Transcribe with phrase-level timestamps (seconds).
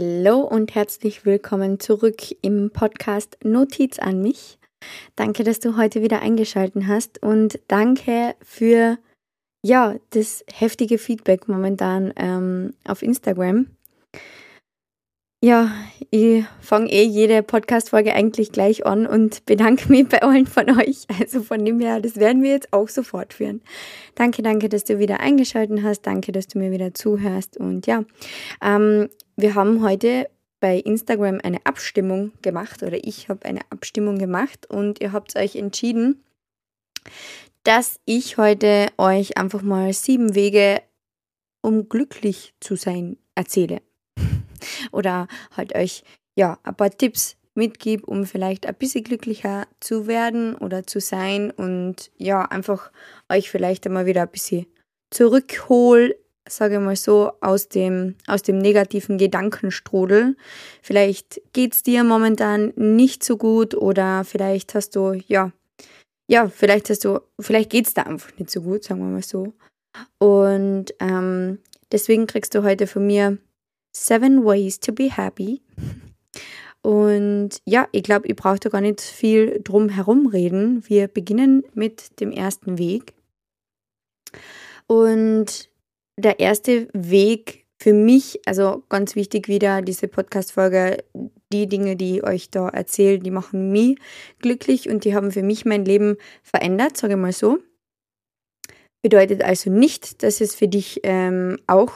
[0.00, 4.58] Hallo und herzlich willkommen zurück im Podcast Notiz an mich.
[5.14, 8.96] Danke, dass du heute wieder eingeschaltet hast und danke für
[9.62, 13.66] ja das heftige Feedback momentan ähm, auf Instagram.
[15.42, 15.72] Ja,
[16.10, 21.06] ich fange eh jede Podcast-Folge eigentlich gleich an und bedanke mich bei allen von euch.
[21.18, 23.62] Also von dem her, das werden wir jetzt auch so fortführen.
[24.16, 26.02] Danke, danke, dass du wieder eingeschaltet hast.
[26.02, 27.56] Danke, dass du mir wieder zuhörst.
[27.56, 28.04] Und ja,
[28.62, 30.28] ähm, wir haben heute
[30.60, 35.56] bei Instagram eine Abstimmung gemacht oder ich habe eine Abstimmung gemacht und ihr habt euch
[35.56, 36.22] entschieden,
[37.62, 40.82] dass ich heute euch einfach mal sieben Wege,
[41.62, 43.80] um glücklich zu sein, erzähle
[44.92, 46.02] oder halt euch
[46.36, 51.50] ja ein paar Tipps mitgebe, um vielleicht ein bisschen glücklicher zu werden oder zu sein
[51.50, 52.90] und ja, einfach
[53.28, 54.66] euch vielleicht einmal wieder ein bisschen
[55.10, 56.16] zurückhol,
[56.48, 60.36] sage ich mal so, aus dem, aus dem negativen Gedankenstrudel.
[60.82, 65.52] Vielleicht geht es dir momentan nicht so gut oder vielleicht hast du, ja,
[66.28, 69.22] ja, vielleicht hast du, vielleicht geht es da einfach nicht so gut, sagen wir mal
[69.22, 69.52] so.
[70.18, 71.58] Und ähm,
[71.90, 73.38] deswegen kriegst du heute von mir
[73.92, 75.62] Seven Ways to be Happy.
[76.82, 80.82] Und ja, ich glaube, ich brauche da gar nicht viel drum herum reden.
[80.88, 83.14] Wir beginnen mit dem ersten Weg.
[84.86, 85.68] Und
[86.16, 91.04] der erste Weg für mich, also ganz wichtig wieder, diese Podcast-Folge,
[91.52, 93.98] die Dinge, die ich euch da erzähle, die machen mich
[94.38, 97.58] glücklich und die haben für mich mein Leben verändert, sage ich mal so.
[99.02, 101.92] Bedeutet also nicht, dass es für dich ähm, auch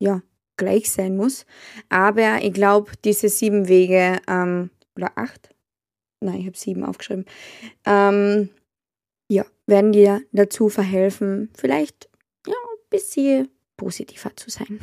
[0.00, 0.22] ja,
[0.58, 1.46] gleich sein muss.
[1.88, 5.54] Aber ich glaube, diese sieben Wege, ähm, oder acht,
[6.20, 7.24] nein, ich habe sieben aufgeschrieben,
[7.86, 8.50] ähm,
[9.30, 12.10] ja, werden dir dazu verhelfen, vielleicht
[12.46, 14.78] ja, ein bisschen positiver zu sein.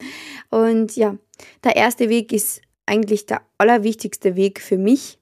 [0.50, 1.16] Und ja,
[1.64, 5.19] der erste Weg ist eigentlich der allerwichtigste Weg für mich,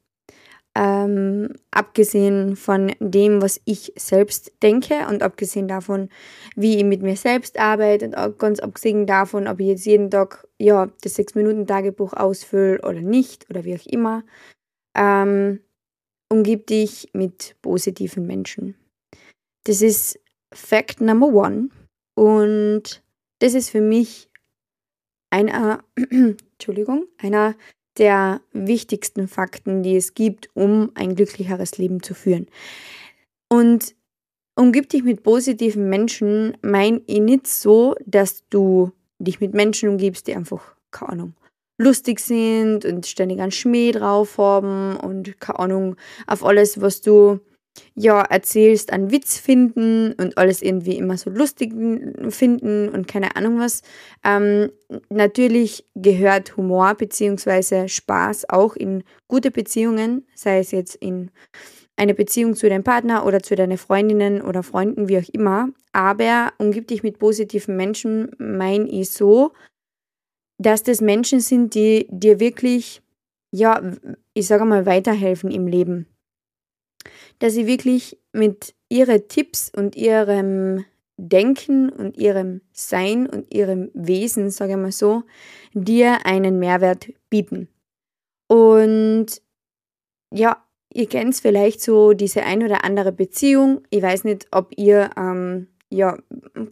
[0.78, 6.08] ähm, abgesehen von dem, was ich selbst denke und abgesehen davon,
[6.54, 10.08] wie ich mit mir selbst arbeite und auch ganz abgesehen davon, ob ich jetzt jeden
[10.08, 14.22] Tag ja, das 6-Minuten-Tagebuch ausfülle oder nicht oder wie auch immer,
[14.96, 15.58] ähm,
[16.30, 18.76] umgib dich mit positiven Menschen.
[19.64, 20.20] Das ist
[20.52, 21.70] Fact Number One
[22.14, 23.02] und
[23.40, 24.30] das ist für mich
[25.30, 27.56] einer, Entschuldigung, einer
[27.98, 32.46] der wichtigsten Fakten, die es gibt, um ein glücklicheres Leben zu führen.
[33.48, 33.94] Und
[34.56, 40.26] umgib dich mit positiven Menschen, mein ich nicht so, dass du dich mit Menschen umgibst,
[40.26, 41.34] die einfach, keine Ahnung,
[41.78, 47.40] lustig sind und ständig einen Schmäh drauf haben und keine Ahnung, auf alles, was du
[47.94, 51.72] ja, erzählst, einen Witz finden und alles irgendwie immer so lustig
[52.28, 53.82] finden und keine Ahnung was.
[54.24, 54.70] Ähm,
[55.08, 57.88] natürlich gehört Humor bzw.
[57.88, 61.30] Spaß auch in gute Beziehungen, sei es jetzt in
[61.96, 65.70] eine Beziehung zu deinem Partner oder zu deinen Freundinnen oder Freunden, wie auch immer.
[65.92, 69.52] Aber umgib dich mit positiven Menschen, mein ich so,
[70.58, 73.02] dass das Menschen sind, die dir wirklich,
[73.52, 73.82] ja,
[74.34, 76.06] ich sage mal, weiterhelfen im Leben
[77.38, 80.84] dass sie wirklich mit ihren Tipps und ihrem
[81.16, 85.24] Denken und ihrem Sein und ihrem Wesen, sage ich mal so,
[85.74, 87.68] dir einen Mehrwert bieten.
[88.46, 89.42] Und
[90.32, 93.82] ja, ihr kennt vielleicht so diese ein oder andere Beziehung.
[93.90, 96.16] Ich weiß nicht, ob ihr, ähm, ja,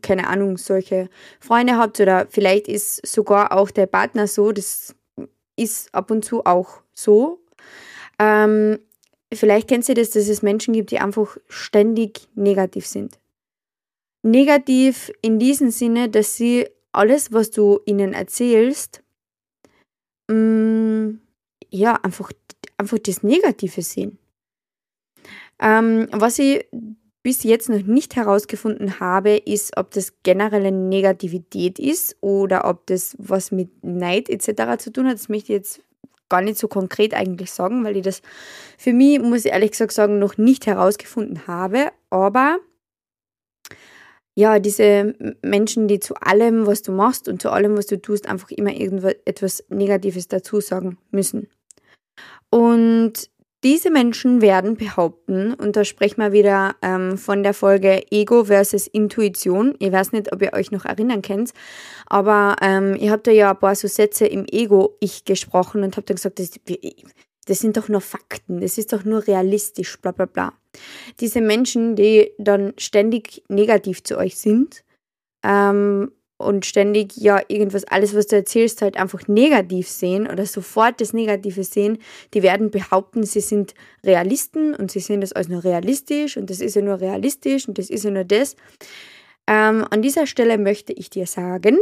[0.00, 1.08] keine Ahnung, solche
[1.40, 4.52] Freunde habt oder vielleicht ist sogar auch der Partner so.
[4.52, 4.94] Das
[5.56, 7.40] ist ab und zu auch so.
[8.18, 8.78] Ähm,
[9.34, 13.18] Vielleicht kennst du das, dass es Menschen gibt, die einfach ständig negativ sind.
[14.22, 19.02] Negativ in diesem Sinne, dass sie alles, was du ihnen erzählst,
[20.28, 21.20] mh, mm,
[21.70, 22.30] ja, einfach,
[22.78, 24.18] einfach das Negative sehen.
[25.60, 26.66] Ähm, was ich
[27.22, 33.16] bis jetzt noch nicht herausgefunden habe, ist, ob das generelle Negativität ist oder ob das
[33.18, 34.78] was mit Neid etc.
[34.78, 35.14] zu tun hat.
[35.14, 35.80] Das möchte ich jetzt
[36.28, 38.22] gar nicht so konkret eigentlich sagen, weil ich das
[38.78, 41.90] für mich, muss ich ehrlich gesagt sagen, noch nicht herausgefunden habe.
[42.10, 42.58] Aber
[44.34, 48.28] ja, diese Menschen, die zu allem, was du machst und zu allem, was du tust,
[48.28, 51.48] einfach immer irgendetwas Negatives dazu sagen müssen.
[52.50, 53.30] Und
[53.66, 58.86] diese Menschen werden behaupten, und da sprechen wir wieder ähm, von der Folge Ego versus
[58.86, 59.74] Intuition.
[59.80, 61.50] Ich weiß nicht, ob ihr euch noch erinnern könnt,
[62.06, 66.14] aber ähm, ihr habt ja ein paar so Sätze im Ego-Ich gesprochen und habt dann
[66.14, 66.52] gesagt, das,
[67.46, 70.52] das sind doch nur Fakten, das ist doch nur realistisch, bla bla bla.
[71.18, 74.84] Diese Menschen, die dann ständig negativ zu euch sind,
[75.42, 81.00] ähm, und ständig ja irgendwas, alles, was du erzählst, halt einfach negativ sehen oder sofort
[81.00, 81.98] das Negative sehen,
[82.34, 83.74] die werden behaupten, sie sind
[84.04, 87.78] Realisten und sie sehen das als nur realistisch und das ist ja nur realistisch und
[87.78, 88.56] das ist ja nur das.
[89.48, 91.78] Ähm, an dieser Stelle möchte ich dir sagen,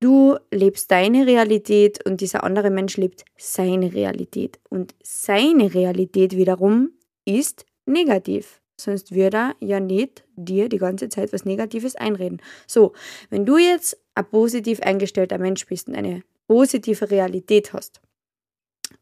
[0.00, 4.60] du lebst deine Realität und dieser andere Mensch lebt seine Realität.
[4.68, 6.90] Und seine Realität wiederum
[7.24, 8.60] ist negativ.
[8.76, 12.42] Sonst würde er ja nicht dir die ganze Zeit was Negatives einreden.
[12.66, 12.92] So,
[13.30, 18.00] wenn du jetzt ein positiv eingestellter Mensch bist und eine positive Realität hast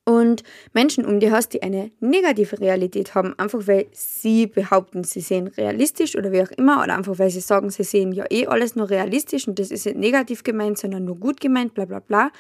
[0.05, 0.43] und
[0.73, 5.49] Menschen um dir hast, die eine negative Realität haben, einfach weil sie behaupten, sie sehen
[5.49, 8.77] realistisch oder wie auch immer, oder einfach weil sie sagen, sie sehen ja eh alles
[8.77, 12.31] nur realistisch und das ist nicht negativ gemeint, sondern nur gut gemeint, bla bla bla.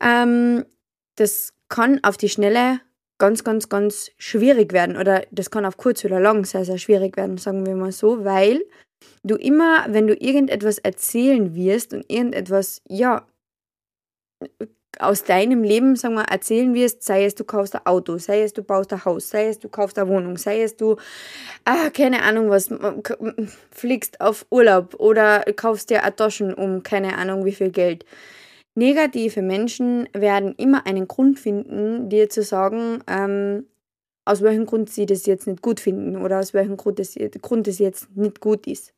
[0.00, 0.64] Ähm,
[1.16, 2.80] das kann auf die Schnelle
[3.20, 7.16] ganz, ganz, ganz schwierig werden oder das kann auf kurz oder lang sehr, sehr schwierig
[7.16, 8.64] werden, sagen wir mal so, weil
[9.22, 13.26] du immer, wenn du irgendetwas erzählen wirst und irgendetwas, ja,
[14.98, 18.52] aus deinem Leben, sagen wir, erzählen wirst, sei es du kaufst ein Auto, sei es
[18.52, 20.96] du baust ein Haus, sei es du kaufst eine Wohnung, sei es du,
[21.64, 22.70] ah, keine Ahnung was,
[23.70, 28.04] fliegst auf Urlaub oder kaufst dir eine Taschen um keine Ahnung wie viel Geld
[28.74, 33.66] Negative Menschen werden immer einen Grund finden, dir zu sagen, ähm,
[34.24, 37.66] aus welchem Grund sie das jetzt nicht gut finden oder aus welchem Grund das, Grund
[37.66, 38.92] jetzt nicht gut ist.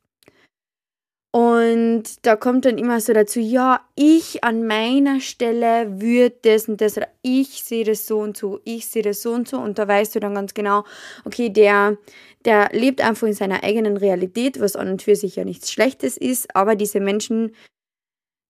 [1.34, 6.82] Und da kommt dann immer so dazu, ja, ich an meiner Stelle würde das und
[6.82, 9.78] das oder ich sehe das so und so, ich sehe das so und so und
[9.78, 10.84] da weißt du dann ganz genau,
[11.25, 11.96] okay, der,
[12.44, 16.18] der lebt einfach in seiner eigenen Realität, was an und für sich ja nichts Schlechtes
[16.18, 17.54] ist, aber diese Menschen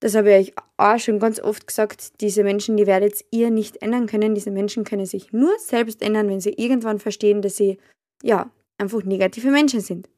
[0.02, 3.82] das habe ich euch auch schon ganz oft gesagt, diese Menschen, die werdet ihr nicht
[3.82, 4.34] ändern können.
[4.34, 7.78] Diese Menschen können sich nur selbst ändern, wenn sie irgendwann verstehen, dass sie,
[8.20, 10.08] ja, einfach negative Menschen sind.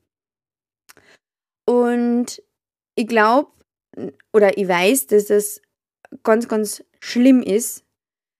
[1.67, 2.43] Und
[2.95, 3.51] ich glaube,
[4.33, 5.61] oder ich weiß, dass das
[6.23, 7.85] ganz, ganz schlimm ist,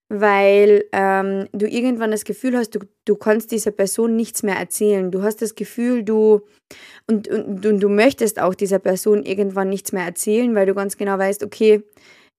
[0.09, 5.11] weil ähm, du irgendwann das Gefühl hast, du, du kannst dieser Person nichts mehr erzählen.
[5.11, 6.41] Du hast das Gefühl, du
[7.07, 10.97] und, und, und du möchtest auch dieser Person irgendwann nichts mehr erzählen, weil du ganz
[10.97, 11.83] genau weißt, okay,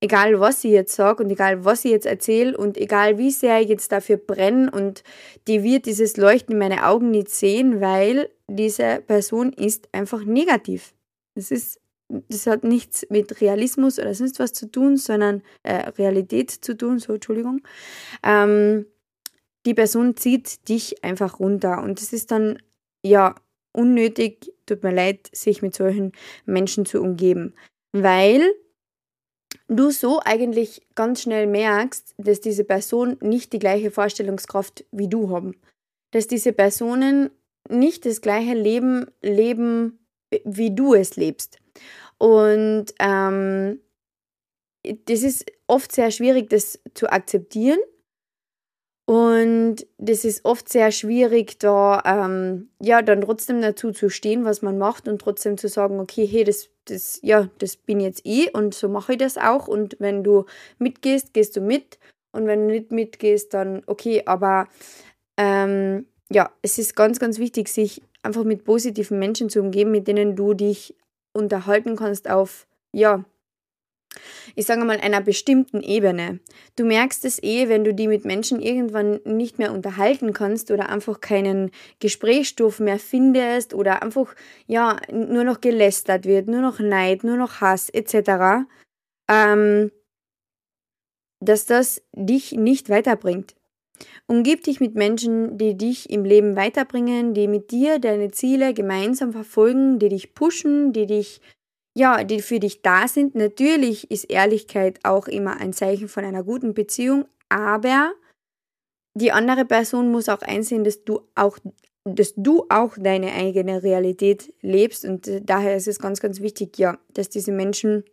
[0.00, 3.60] egal was ich jetzt sage und egal was ich jetzt erzähle und egal wie sehr
[3.60, 5.02] ich jetzt dafür brenne und
[5.48, 10.94] die wird dieses Leuchten in meine Augen nicht sehen, weil diese Person ist einfach negativ.
[11.34, 16.50] Es ist das hat nichts mit Realismus oder sonst was zu tun, sondern äh, Realität
[16.50, 17.62] zu tun, so Entschuldigung.
[18.22, 18.86] Ähm,
[19.64, 22.62] die Person zieht dich einfach runter und es ist dann
[23.02, 23.34] ja
[23.72, 26.12] unnötig, tut mir leid, sich mit solchen
[26.44, 27.54] Menschen zu umgeben,
[27.92, 28.42] weil
[29.68, 35.30] du so eigentlich ganz schnell merkst, dass diese Person nicht die gleiche Vorstellungskraft wie du
[35.30, 35.56] haben,
[36.12, 37.30] dass diese Personen
[37.68, 39.98] nicht das gleiche Leben leben,
[40.44, 41.58] wie du es lebst.
[42.18, 43.80] Und ähm,
[45.06, 47.78] das ist oft sehr schwierig, das zu akzeptieren.
[49.08, 54.62] Und das ist oft sehr schwierig, da ähm, ja dann trotzdem dazu zu stehen, was
[54.62, 58.52] man macht und trotzdem zu sagen, okay, hey, das, das, ja, das bin jetzt ich
[58.52, 59.68] und so mache ich das auch.
[59.68, 60.46] Und wenn du
[60.78, 62.00] mitgehst, gehst du mit.
[62.32, 64.24] Und wenn du nicht mitgehst, dann okay.
[64.26, 64.66] Aber
[65.36, 70.08] ähm, ja, es ist ganz, ganz wichtig, sich einfach mit positiven Menschen zu umgeben, mit
[70.08, 70.96] denen du dich
[71.36, 73.24] unterhalten kannst auf, ja,
[74.54, 76.40] ich sage mal, einer bestimmten Ebene.
[76.76, 80.88] Du merkst es eh, wenn du die mit Menschen irgendwann nicht mehr unterhalten kannst oder
[80.88, 84.34] einfach keinen Gesprächsstoff mehr findest oder einfach,
[84.66, 88.66] ja, nur noch gelästert wird, nur noch Neid, nur noch Hass etc.,
[89.28, 89.90] ähm,
[91.40, 93.54] dass das dich nicht weiterbringt.
[94.28, 99.32] Umgib dich mit Menschen, die dich im Leben weiterbringen, die mit dir deine Ziele gemeinsam
[99.32, 101.40] verfolgen, die dich pushen, die dich,
[101.96, 103.36] ja, die für dich da sind.
[103.36, 108.12] Natürlich ist Ehrlichkeit auch immer ein Zeichen von einer guten Beziehung, aber
[109.14, 111.58] die andere Person muss auch einsehen, dass du auch
[112.08, 116.98] dass du auch deine eigene Realität lebst und daher ist es ganz, ganz wichtig, ja,
[117.12, 118.04] dass diese Menschen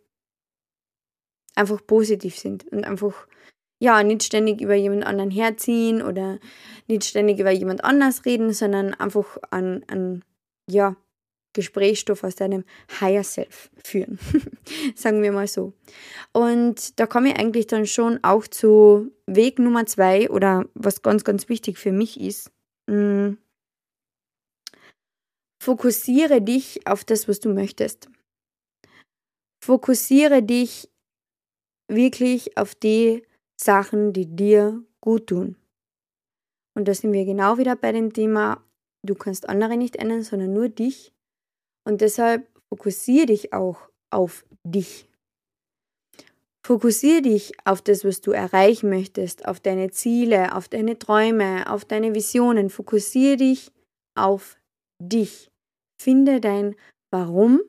[1.54, 3.28] einfach positiv sind und einfach
[3.78, 6.38] ja, nicht ständig über jemand anderen herziehen oder
[6.86, 10.24] nicht ständig über jemand anders reden, sondern einfach an, an
[10.70, 10.96] ja,
[11.54, 12.64] Gesprächsstoff aus deinem
[13.00, 14.18] Higher Self führen.
[14.94, 15.72] Sagen wir mal so.
[16.32, 21.24] Und da komme ich eigentlich dann schon auch zu Weg Nummer zwei oder was ganz,
[21.24, 22.50] ganz wichtig für mich ist.
[22.86, 22.96] Mh,
[23.28, 23.38] mm,
[25.62, 28.10] fokussiere dich auf das, was du möchtest.
[29.64, 30.90] Fokussiere dich
[31.88, 33.22] wirklich auf die
[33.56, 35.56] Sachen, die dir gut tun.
[36.74, 38.62] Und da sind wir genau wieder bei dem Thema,
[39.04, 41.12] du kannst andere nicht ändern, sondern nur dich.
[41.84, 45.08] Und deshalb fokussiere dich auch auf dich.
[46.66, 51.84] Fokussiere dich auf das, was du erreichen möchtest, auf deine Ziele, auf deine Träume, auf
[51.84, 52.70] deine Visionen.
[52.70, 53.70] Fokussiere dich
[54.14, 54.56] auf
[54.98, 55.50] dich.
[56.00, 56.74] Finde dein
[57.10, 57.60] Warum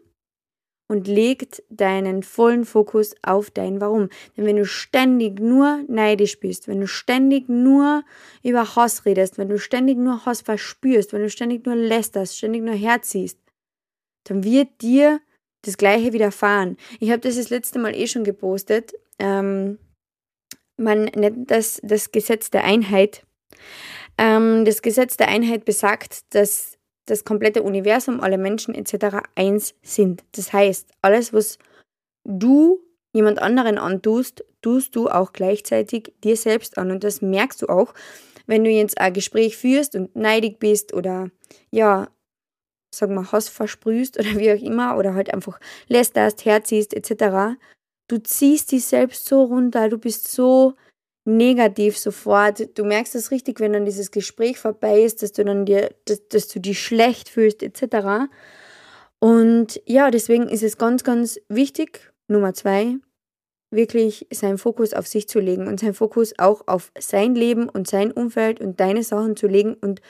[0.87, 4.09] und legt deinen vollen Fokus auf dein Warum.
[4.37, 8.03] Denn wenn du ständig nur neidisch bist, wenn du ständig nur
[8.43, 12.61] über Hass redest, wenn du ständig nur Hass verspürst, wenn du ständig nur lästerst, ständig
[12.63, 13.39] nur herziehst,
[14.25, 15.21] dann wird dir
[15.63, 16.77] das Gleiche widerfahren.
[16.99, 18.93] Ich habe das das letzte Mal eh schon gepostet.
[19.17, 19.79] Ähm,
[20.77, 23.25] man nennt das das Gesetz der Einheit.
[24.17, 26.74] Ähm, das Gesetz der Einheit besagt, dass
[27.05, 29.17] das komplette Universum, alle Menschen etc.
[29.35, 30.23] eins sind.
[30.33, 31.59] Das heißt, alles, was
[32.23, 32.79] du
[33.13, 36.91] jemand anderen antust, tust du auch gleichzeitig dir selbst an.
[36.91, 37.93] Und das merkst du auch,
[38.47, 41.29] wenn du jetzt ein Gespräch führst und neidig bist oder
[41.71, 42.09] ja,
[42.93, 47.57] sag mal, Hass versprühst oder wie auch immer oder halt einfach lästerst, herziehst etc.
[48.07, 50.75] Du ziehst dich selbst so runter, du bist so
[51.25, 52.77] negativ sofort.
[52.77, 56.27] Du merkst es richtig, wenn dann dieses Gespräch vorbei ist, dass du dann dir, dass,
[56.29, 58.29] dass du dich schlecht fühlst, etc.
[59.19, 62.95] Und ja, deswegen ist es ganz, ganz wichtig, Nummer zwei,
[63.71, 67.87] wirklich seinen Fokus auf sich zu legen und seinen Fokus auch auf sein Leben und
[67.87, 70.01] sein Umfeld und deine Sachen zu legen und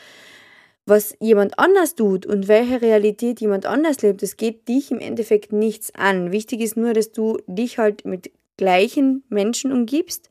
[0.86, 5.52] was jemand anders tut und welche Realität jemand anders lebt, das geht dich im Endeffekt
[5.52, 6.32] nichts an.
[6.32, 10.30] Wichtig ist nur, dass du dich halt mit gleichen Menschen umgibst,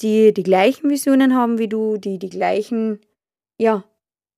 [0.00, 3.00] die die gleichen Visionen haben wie du, die die gleichen,
[3.58, 3.84] ja,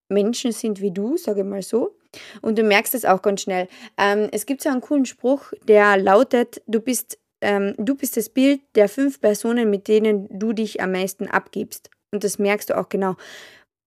[0.08, 1.96] Menschen sind wie du, sage ich mal so.
[2.40, 3.68] Und du merkst es auch ganz schnell.
[3.98, 8.28] Ähm, es gibt so einen coolen Spruch, der lautet, du bist, ähm, du bist das
[8.28, 11.90] Bild der fünf Personen, mit denen du dich am meisten abgibst.
[12.12, 13.16] Und das merkst du auch genau.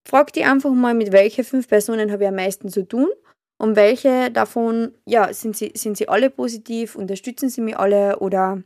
[0.08, 3.10] Frag dich einfach mal, mit welchen fünf Personen habe ich am meisten zu tun
[3.58, 8.64] und welche davon, ja, sind sie, sind sie alle positiv, unterstützen sie mich alle oder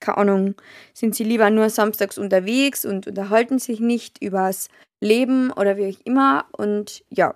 [0.00, 0.54] keine Ahnung,
[0.94, 4.68] sind sie lieber nur samstags unterwegs und unterhalten sich nicht übers
[5.00, 6.46] Leben oder wie auch immer.
[6.52, 7.34] Und ja,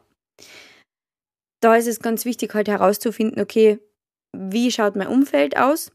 [1.60, 3.78] da ist es ganz wichtig, halt herauszufinden, okay,
[4.36, 5.92] wie schaut mein Umfeld aus?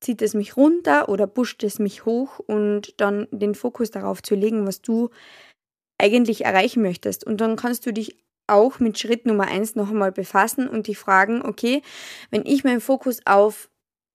[0.00, 4.34] Zieht es mich runter oder pusht es mich hoch und dann den Fokus darauf zu
[4.34, 5.10] legen, was du
[5.98, 7.24] eigentlich erreichen möchtest.
[7.24, 10.98] Und dann kannst du dich auch mit Schritt Nummer eins noch einmal befassen und dich
[10.98, 11.82] fragen, okay,
[12.30, 13.70] wenn ich meinen Fokus auf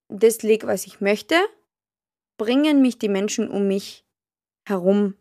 [0.08, 1.36] das lege, was ich möchte,
[2.42, 4.04] bringen mich die Menschen um mich
[4.68, 5.14] herum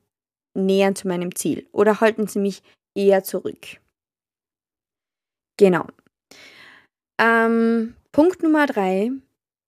[0.56, 2.62] näher zu meinem Ziel oder halten sie mich
[2.96, 3.78] eher zurück?
[5.58, 5.86] Genau.
[7.20, 9.10] Ähm, Punkt Nummer drei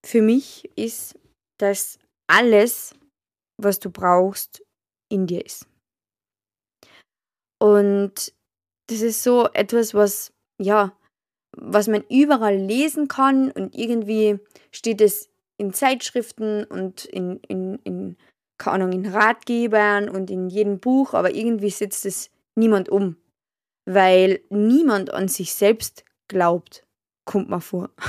[0.03, 1.19] für mich ist,
[1.61, 2.95] dass alles,
[3.59, 4.65] was du brauchst,
[5.11, 5.67] in dir ist.
[7.61, 8.33] Und
[8.89, 10.99] das ist so etwas, was, ja,
[11.55, 14.41] was man überall lesen kann und irgendwie
[14.71, 15.29] steht es
[15.63, 18.17] in Zeitschriften und in, in, in,
[18.59, 23.17] keine Ahnung, in Ratgebern und in jedem Buch, aber irgendwie setzt es niemand um.
[23.87, 26.85] Weil niemand an sich selbst glaubt,
[27.25, 27.91] kommt mal vor.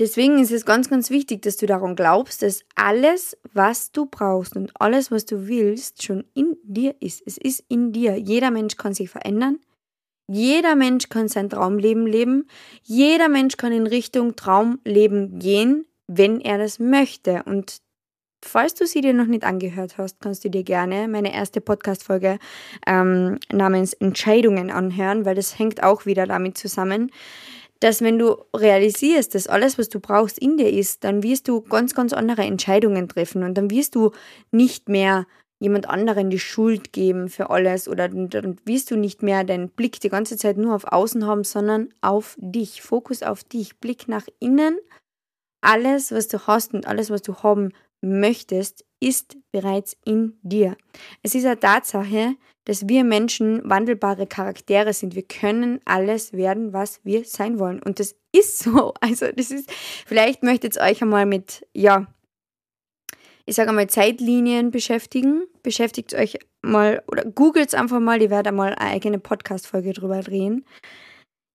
[0.00, 4.56] Deswegen ist es ganz, ganz wichtig, dass du daran glaubst, dass alles, was du brauchst
[4.56, 7.22] und alles, was du willst, schon in dir ist.
[7.26, 8.16] Es ist in dir.
[8.16, 9.60] Jeder Mensch kann sich verändern.
[10.26, 12.48] Jeder Mensch kann sein Traumleben leben.
[12.82, 17.42] Jeder Mensch kann in Richtung Traumleben gehen, wenn er das möchte.
[17.44, 17.78] Und
[18.42, 22.38] falls du sie dir noch nicht angehört hast, kannst du dir gerne meine erste Podcast-Folge
[22.86, 27.10] ähm, namens Entscheidungen anhören, weil das hängt auch wieder damit zusammen,
[27.80, 31.60] dass wenn du realisierst, dass alles, was du brauchst, in dir ist, dann wirst du
[31.60, 34.12] ganz, ganz andere Entscheidungen treffen und dann wirst du
[34.50, 35.26] nicht mehr
[35.64, 39.98] jemand anderen die Schuld geben für alles oder dann wirst du nicht mehr deinen Blick
[39.98, 42.82] die ganze Zeit nur auf außen haben, sondern auf dich.
[42.82, 44.78] Fokus auf dich, Blick nach innen.
[45.62, 50.76] Alles, was du hast und alles, was du haben möchtest, ist bereits in dir.
[51.22, 55.14] Es ist eine Tatsache, dass wir Menschen wandelbare Charaktere sind.
[55.14, 57.82] Wir können alles werden, was wir sein wollen.
[57.82, 58.92] Und das ist so.
[59.00, 59.70] Also, das ist,
[60.06, 62.06] vielleicht möchtet ihr euch einmal mit, ja,
[63.46, 65.44] ich sage einmal, Zeitlinien beschäftigen.
[65.62, 70.64] Beschäftigt euch mal oder googelt einfach mal, ich werde mal eine eigene Podcast-Folge drüber drehen.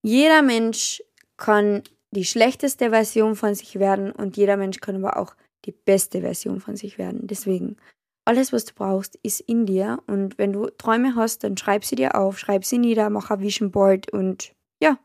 [0.04, 1.02] Jeder Mensch
[1.38, 6.22] kann die schlechteste Version von sich werden und jeder Mensch kann aber auch die beste
[6.22, 7.28] Version von sich werden.
[7.28, 7.78] Deswegen,
[8.26, 10.02] alles, was du brauchst, ist in dir.
[10.08, 13.42] Und wenn du Träume hast, dann schreib sie dir auf, schreib sie nieder, mach ein
[13.42, 15.00] Vision Board und ja,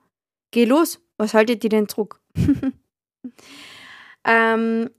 [0.52, 1.00] geh los.
[1.16, 2.20] Was haltet dir denn Druck?
[4.24, 4.90] ähm,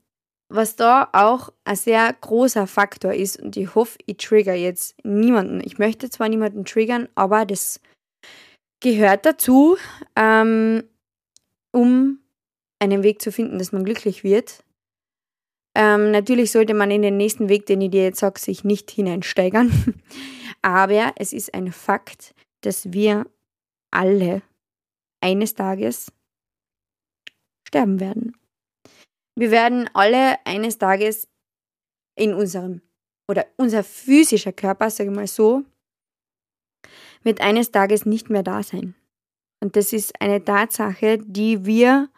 [0.48, 5.60] was da auch ein sehr großer Faktor ist, und ich hoffe, ich trigger jetzt niemanden.
[5.64, 7.80] Ich möchte zwar niemanden triggern, aber das
[8.80, 9.76] gehört dazu,
[10.14, 10.84] ähm,
[11.72, 12.20] um
[12.78, 14.62] einen Weg zu finden, dass man glücklich wird.
[15.74, 18.90] Ähm, natürlich sollte man in den nächsten Weg, den ich dir jetzt sage, sich nicht
[18.90, 19.94] hineinsteigern.
[20.62, 23.26] Aber es ist ein Fakt, dass wir
[23.90, 24.42] alle
[25.20, 26.12] eines Tages
[27.66, 28.36] sterben werden.
[29.38, 31.28] Wir werden alle eines Tages
[32.16, 32.80] in unserem,
[33.28, 35.64] oder unser physischer Körper, sage ich mal so,
[37.22, 38.94] wird eines Tages nicht mehr da sein.
[39.62, 42.08] Und das ist eine Tatsache, die wir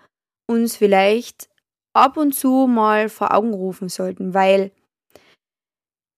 [0.47, 1.49] uns vielleicht
[1.93, 4.71] ab und zu mal vor Augen rufen sollten, weil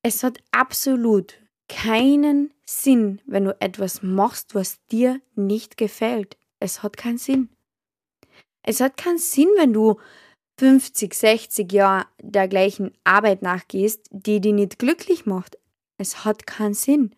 [0.02, 6.36] es hat absolut keinen Sinn, wenn du etwas machst, was dir nicht gefällt.
[6.58, 7.48] Es hat keinen Sinn.
[8.62, 9.98] Es hat keinen Sinn, wenn du
[10.60, 15.56] 50, 60 Jahre der gleichen Arbeit nachgehst, die dich nicht glücklich macht.
[15.96, 17.16] Es hat keinen Sinn.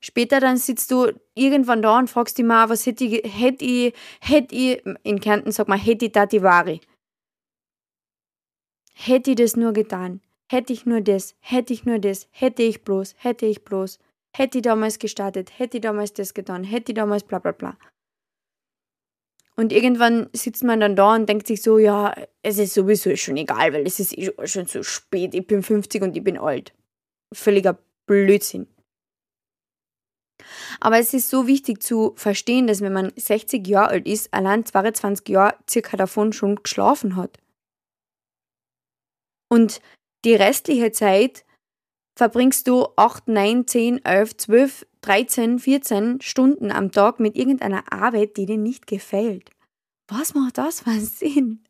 [0.00, 3.94] Später dann sitzt du irgendwann da und fragst dich mal, was hätte ich, hätte ich,
[4.20, 6.80] hätte ich, in Kärnten sag mal, hätte ich die Ware.
[8.94, 12.82] Hätte ich das nur getan, hätte ich nur das, hätte ich nur das, hätte ich
[12.82, 14.00] bloß, hätte ich bloß,
[14.36, 17.78] hätte ich damals gestartet, hätte ich damals das getan, hätte ich damals bla bla bla.
[19.60, 23.36] Und irgendwann sitzt man dann da und denkt sich so, ja, es ist sowieso schon
[23.36, 26.72] egal, weil es ist eh schon zu spät, ich bin 50 und ich bin alt.
[27.30, 28.68] Völliger Blödsinn.
[30.80, 34.64] Aber es ist so wichtig zu verstehen, dass wenn man 60 Jahre alt ist, allein
[34.64, 37.36] 22 Jahre circa davon schon geschlafen hat.
[39.52, 39.82] Und
[40.24, 41.44] die restliche Zeit
[42.16, 48.36] verbringst du 8, 9, 10, 11, 12, 13, 14 Stunden am Tag mit irgendeiner Arbeit,
[48.36, 49.50] die dir nicht gefällt.
[50.08, 51.64] Was macht das für einen Sinn?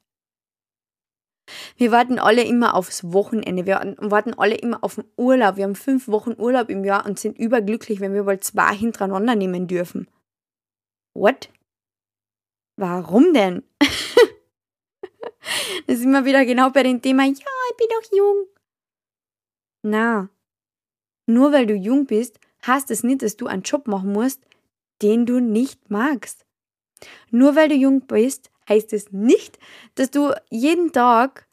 [1.76, 3.66] Wir warten alle immer aufs Wochenende.
[3.66, 5.56] Wir warten alle immer auf den Urlaub.
[5.56, 9.34] Wir haben fünf Wochen Urlaub im Jahr und sind überglücklich, wenn wir wohl zwei hintereinander
[9.34, 10.08] nehmen dürfen.
[11.14, 11.50] What?
[12.76, 13.62] Warum denn?
[15.86, 18.46] das ist immer wieder genau bei dem Thema, ja, ich bin doch jung.
[19.82, 20.28] Na,
[21.26, 24.42] nur weil du jung bist, heißt es nicht, dass du einen Job machen musst,
[25.02, 26.46] den du nicht magst.
[27.30, 29.58] Nur weil du jung bist, heißt es nicht,
[29.94, 31.48] dass du jeden Tag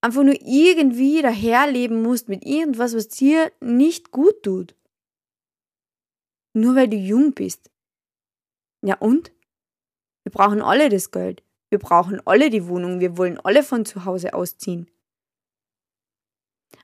[0.00, 4.74] einfach nur irgendwie daherleben musst mit irgendwas, was dir nicht gut tut.
[6.52, 7.70] Nur weil du jung bist.
[8.82, 9.32] Ja und?
[10.24, 11.42] Wir brauchen alle das Geld.
[11.70, 13.00] Wir brauchen alle die Wohnung.
[13.00, 14.90] Wir wollen alle von zu Hause ausziehen.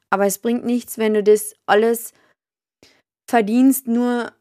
[0.08, 2.12] Aber es bringt nichts, wenn du das alles
[3.30, 4.32] verdienst, nur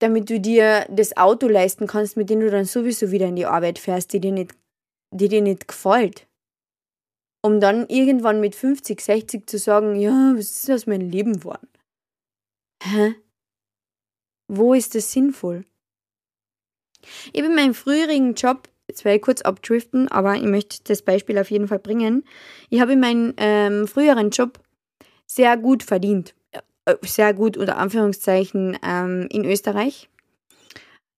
[0.00, 3.46] damit du dir das Auto leisten kannst, mit dem du dann sowieso wieder in die
[3.46, 4.54] Arbeit fährst, die dir nicht,
[5.12, 6.26] die dir nicht gefällt.
[7.42, 11.68] Um dann irgendwann mit 50, 60 zu sagen, ja, was ist das mein Leben geworden?
[12.82, 13.14] Hä?
[14.48, 15.64] Wo ist das sinnvoll?
[17.32, 21.02] Ich habe in meinem früheren Job, jetzt werde ich kurz abdriften, aber ich möchte das
[21.02, 22.24] Beispiel auf jeden Fall bringen.
[22.70, 24.58] Ich habe in meinem ähm, früheren Job
[25.26, 26.34] sehr gut verdient.
[27.02, 30.08] Sehr gut unter Anführungszeichen ähm, in Österreich.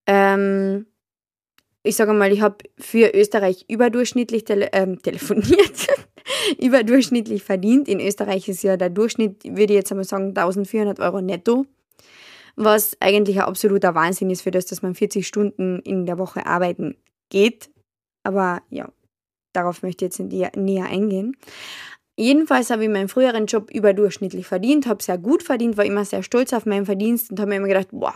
[0.06, 0.86] Ähm,
[1.82, 5.88] ich sage mal, ich habe für Österreich überdurchschnittlich tele ähm, telefoniert,
[6.60, 7.88] überdurchschnittlich verdient.
[7.88, 11.66] In Österreich ist ja der Durchschnitt, würde ich jetzt einmal sagen, 1400 Euro netto,
[12.56, 16.46] was eigentlich ein absoluter Wahnsinn ist für das, dass man 40 Stunden in der Woche
[16.46, 16.96] arbeiten
[17.30, 17.70] geht.
[18.22, 18.90] Aber ja,
[19.52, 21.36] darauf möchte ich jetzt näher eingehen.
[22.20, 26.22] Jedenfalls habe ich meinen früheren Job überdurchschnittlich verdient, habe sehr gut verdient, war immer sehr
[26.22, 28.12] stolz auf meinen Verdienst und habe mir immer gedacht, wow,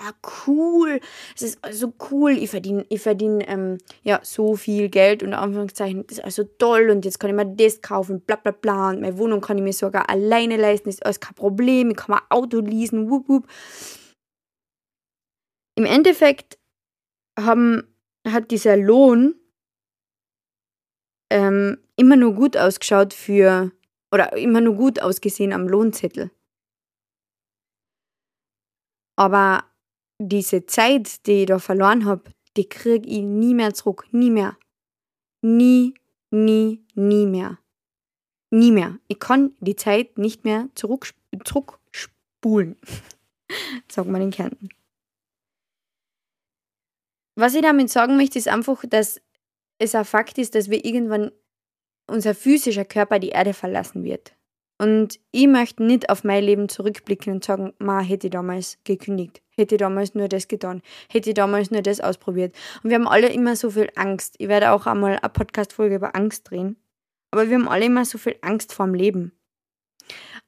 [0.46, 1.00] cool,
[1.34, 6.06] es ist also cool, ich verdiene ich verdien, ähm, ja, so viel Geld und Anführungszeichen,
[6.06, 9.00] das ist also toll und jetzt kann ich mir das kaufen, bla bla bla und
[9.00, 12.20] meine Wohnung kann ich mir sogar alleine leisten, ist alles kein Problem, ich kann mir
[12.20, 13.46] ein Auto leasen, wup, wup.
[15.76, 16.58] Im Endeffekt
[17.40, 17.84] haben,
[18.28, 19.34] hat dieser Lohn
[21.30, 23.72] ähm, immer nur gut ausgeschaut für
[24.14, 26.30] oder immer nur gut ausgesehen am Lohnzettel.
[29.16, 29.64] Aber
[30.20, 32.22] diese Zeit, die ich da verloren habe,
[32.56, 34.06] die kriege ich nie mehr zurück.
[34.12, 34.56] Nie mehr.
[35.42, 35.94] Nie,
[36.30, 37.58] nie, nie mehr.
[38.50, 39.00] Nie mehr.
[39.08, 41.10] Ich kann die Zeit nicht mehr zurück,
[41.44, 42.76] zurückspulen.
[43.90, 44.68] Sagt man in Kärnten.
[47.36, 49.20] Was ich damit sagen möchte, ist einfach, dass
[49.78, 51.32] es ein Fakt ist, dass wir irgendwann
[52.06, 54.34] unser physischer Körper die Erde verlassen wird.
[54.78, 59.40] Und ich möchte nicht auf mein Leben zurückblicken und sagen, ma, hätte ich damals gekündigt,
[59.56, 62.54] hätte ich damals nur das getan, hätte ich damals nur das ausprobiert.
[62.82, 64.34] Und wir haben alle immer so viel Angst.
[64.38, 66.76] Ich werde auch einmal eine Podcast-Folge über Angst drehen.
[67.30, 69.32] Aber wir haben alle immer so viel Angst vorm Leben.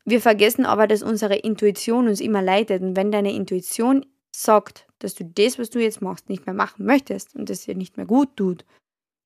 [0.04, 2.82] Wir vergessen aber, dass unsere Intuition uns immer leitet.
[2.82, 6.84] Und wenn deine Intuition sagt, dass du das, was du jetzt machst, nicht mehr machen
[6.84, 8.64] möchtest und das dir nicht mehr gut tut,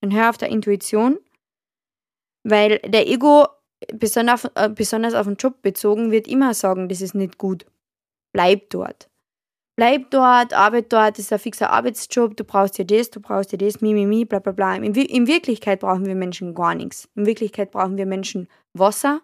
[0.00, 1.18] Dann hör auf der Intuition,
[2.44, 3.46] weil der Ego
[3.94, 7.66] besonders auf, äh, besonders auf den Job bezogen wird immer sagen, das ist nicht gut.
[8.32, 9.08] Bleib dort.
[9.76, 13.52] Bleib dort, arbeit dort, das ist ein fixer Arbeitsjob, du brauchst ja das, du brauchst
[13.52, 14.74] ja das, mi, mi, mi, bla, bla, bla.
[14.74, 17.08] In, in Wirklichkeit brauchen wir Menschen gar nichts.
[17.14, 19.22] In Wirklichkeit brauchen wir Menschen Wasser,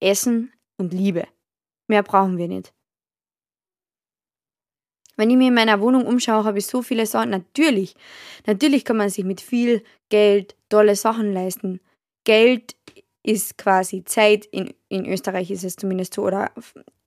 [0.00, 1.26] Essen und Liebe.
[1.88, 2.74] Mehr brauchen wir nicht.
[5.16, 7.30] Wenn ich mir in meiner Wohnung umschaue, habe ich so viele Sachen.
[7.30, 7.94] Natürlich,
[8.46, 11.80] natürlich kann man sich mit viel Geld tolle Sachen leisten.
[12.24, 12.76] Geld
[13.22, 14.46] ist quasi Zeit.
[14.46, 16.22] In, in Österreich ist es zumindest so.
[16.22, 16.52] Oder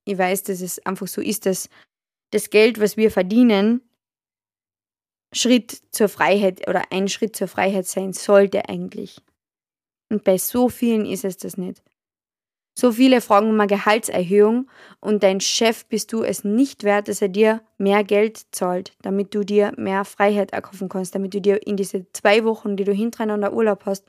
[0.06, 1.70] ich weiß, dass es einfach so ist, dass
[2.32, 3.82] das Geld, was wir verdienen,
[5.34, 9.22] Schritt zur Freiheit oder ein Schritt zur Freiheit sein sollte eigentlich.
[10.10, 11.84] Und bei so vielen ist es das nicht.
[12.80, 17.30] So viele fragen eine Gehaltserhöhung und dein Chef bist du es nicht wert, dass er
[17.30, 21.76] dir mehr Geld zahlt, damit du dir mehr Freiheit erkaufen kannst, damit du dir in
[21.76, 24.06] diese zwei Wochen, die du hintereinander Urlaub hast,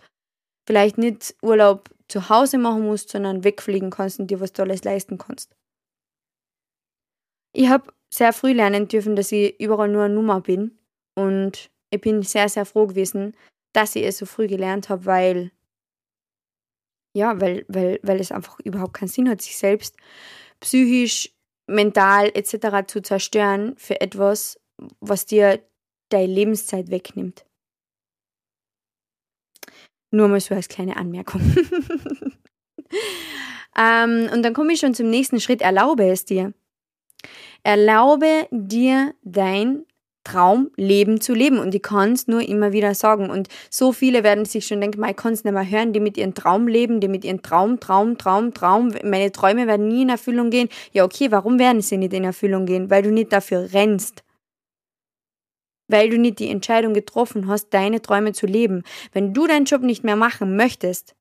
[0.69, 5.17] vielleicht nicht Urlaub zu Hause machen musst, sondern wegfliegen kannst und dir was Tolles leisten
[5.17, 5.57] kannst.
[7.55, 10.79] Ich habe sehr früh lernen dürfen, dass ich überall nur eine Nummer bin
[11.15, 13.35] und ich bin sehr, sehr froh gewesen,
[13.73, 15.53] dass ich es so früh gelernt habe, weil
[17.17, 19.97] ja, weil, weil, weil es einfach überhaupt keinen Sinn hat, sich selbst
[20.61, 21.35] psychisch,
[21.67, 22.87] mental etc.
[22.87, 24.61] zu zerstören für etwas,
[25.01, 25.63] was dir
[26.11, 27.48] deine Lebenszeit wegnimmt.
[30.11, 31.41] Nur mal so als kleine Anmerkung.
[33.79, 35.61] ähm, und dann komme ich schon zum nächsten Schritt.
[35.61, 36.55] Erlaube es dir.
[37.63, 39.85] Erlaube dir dein
[40.25, 41.59] Traumleben zu leben.
[41.59, 43.31] Und ich kann es nur immer wieder sagen.
[43.31, 46.17] Und so viele werden sich schon denken, ich kann es nicht mehr hören, die mit
[46.17, 48.93] ihrem Traum leben, die mit ihrem Traum, Traum, Traum, Traum.
[49.05, 50.69] Meine Träume werden nie in Erfüllung gehen.
[50.93, 52.91] Ja, okay, warum werden sie nicht in Erfüllung gehen?
[52.91, 54.23] Weil du nicht dafür rennst.
[55.89, 58.83] Weil du nicht die Entscheidung getroffen hast, deine Träume zu leben.
[59.13, 61.17] Wenn du deinen Job nicht mehr machen möchtest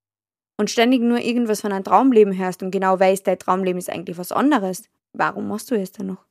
[0.58, 4.18] und ständig nur irgendwas von einem Traumleben hörst und genau weißt, dein Traumleben ist eigentlich
[4.18, 6.28] was anderes, warum machst du es dann noch?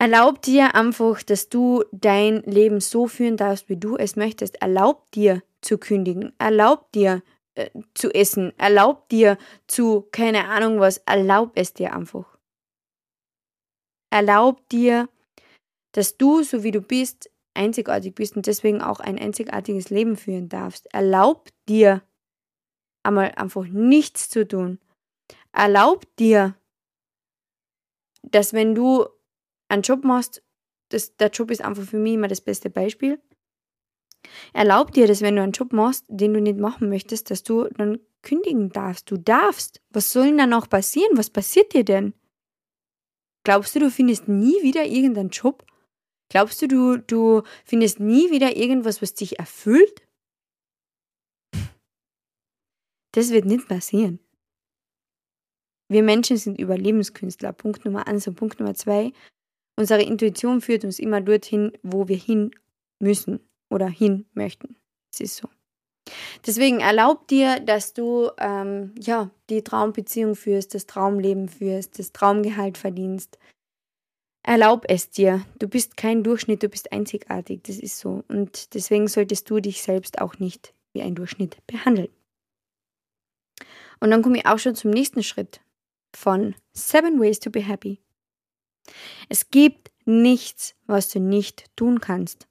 [0.00, 4.62] Erlaub dir einfach, dass du dein Leben so führen darfst, wie du es möchtest.
[4.62, 6.32] Erlaub dir zu kündigen.
[6.38, 7.22] Erlaub dir
[7.54, 8.54] äh, zu essen.
[8.58, 11.02] Erlaub dir zu, keine Ahnung was.
[11.04, 12.29] Erlaub es dir einfach.
[14.10, 15.08] Erlaub dir,
[15.92, 20.48] dass du, so wie du bist, einzigartig bist und deswegen auch ein einzigartiges Leben führen
[20.48, 20.92] darfst.
[20.92, 22.02] Erlaub dir,
[23.02, 24.78] einmal einfach nichts zu tun.
[25.52, 26.54] Erlaub dir,
[28.22, 29.06] dass wenn du
[29.68, 30.42] einen Job machst,
[30.90, 33.20] das, der Job ist einfach für mich immer das beste Beispiel.
[34.52, 37.68] Erlaub dir das, wenn du einen Job machst, den du nicht machen möchtest, dass du
[37.76, 39.10] dann kündigen darfst.
[39.10, 39.80] Du darfst.
[39.90, 41.16] Was soll denn dann noch passieren?
[41.16, 42.14] Was passiert dir denn?
[43.44, 45.64] Glaubst du, du findest nie wieder irgendeinen Job?
[46.28, 50.06] Glaubst du, du, du findest nie wieder irgendwas, was dich erfüllt?
[53.12, 54.20] Das wird nicht passieren.
[55.88, 57.52] Wir Menschen sind Überlebenskünstler.
[57.52, 59.12] Punkt Nummer eins und Punkt Nummer zwei.
[59.76, 62.52] Unsere Intuition führt uns immer dorthin, wo wir hin
[63.00, 64.76] müssen oder hin möchten.
[65.12, 65.48] Es ist so.
[66.46, 72.78] Deswegen erlaub dir, dass du ähm, ja, die Traumbeziehung führst, das Traumleben führst, das Traumgehalt
[72.78, 73.38] verdienst.
[74.42, 75.44] Erlaub es dir.
[75.58, 77.62] Du bist kein Durchschnitt, du bist einzigartig.
[77.64, 78.24] Das ist so.
[78.28, 82.08] Und deswegen solltest du dich selbst auch nicht wie ein Durchschnitt behandeln.
[84.00, 85.60] Und dann komme ich auch schon zum nächsten Schritt
[86.16, 88.00] von Seven Ways to Be Happy.
[89.28, 92.48] Es gibt nichts, was du nicht tun kannst.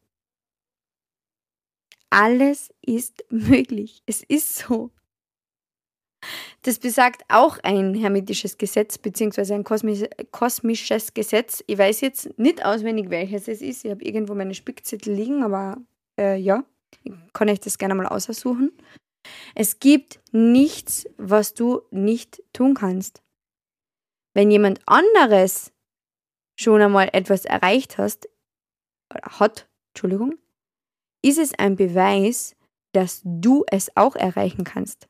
[2.09, 4.01] Alles ist möglich.
[4.05, 4.91] Es ist so.
[6.63, 11.63] Das besagt auch ein hermetisches Gesetz, beziehungsweise ein kosmisches Gesetz.
[11.67, 13.85] Ich weiß jetzt nicht auswendig, welches es ist.
[13.85, 15.77] Ich habe irgendwo meine Spickzettel liegen, aber
[16.19, 16.65] äh, ja,
[17.03, 18.71] ich kann euch das gerne mal aussuchen.
[19.55, 23.21] Es gibt nichts, was du nicht tun kannst.
[24.33, 25.71] Wenn jemand anderes
[26.59, 28.29] schon einmal etwas erreicht hast,
[29.09, 30.37] hat, Entschuldigung,
[31.21, 32.55] ist es ein Beweis,
[32.93, 35.07] dass du es auch erreichen kannst.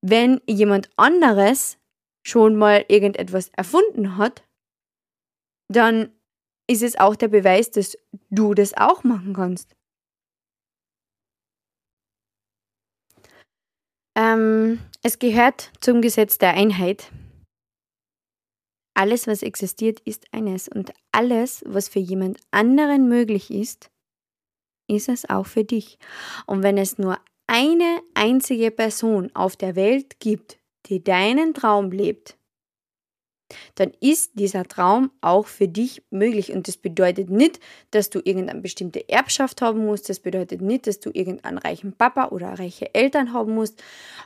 [0.00, 1.78] Wenn jemand anderes
[2.26, 4.44] schon mal irgendetwas erfunden hat,
[5.68, 6.12] dann
[6.68, 7.96] ist es auch der Beweis, dass
[8.30, 9.74] du das auch machen kannst.
[14.16, 17.10] Ähm, es gehört zum Gesetz der Einheit,
[18.98, 20.66] alles, was existiert, ist eines.
[20.66, 23.90] Und alles, was für jemand anderen möglich ist,
[24.88, 25.98] ist es auch für dich.
[26.46, 32.36] Und wenn es nur eine einzige Person auf der Welt gibt, die deinen Traum lebt,
[33.74, 36.52] dann ist dieser Traum auch für dich möglich.
[36.52, 40.08] Und das bedeutet nicht, dass du irgendeine bestimmte Erbschaft haben musst.
[40.08, 43.82] Das bedeutet nicht, dass du irgendeinen reichen Papa oder reiche Eltern haben musst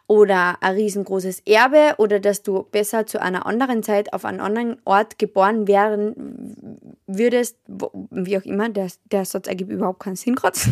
[0.07, 4.77] oder ein riesengroßes Erbe oder dass du besser zu einer anderen Zeit auf einem anderen
[4.85, 7.59] Ort geboren werden würdest.
[7.67, 10.59] Wie auch immer, der, der Satz ergibt überhaupt keinen Sinn gerade.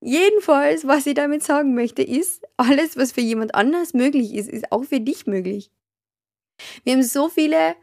[0.00, 4.70] Jedenfalls, was ich damit sagen möchte, ist, alles, was für jemand anders möglich ist, ist
[4.70, 5.70] auch für dich möglich.
[6.84, 7.76] Wir haben so viele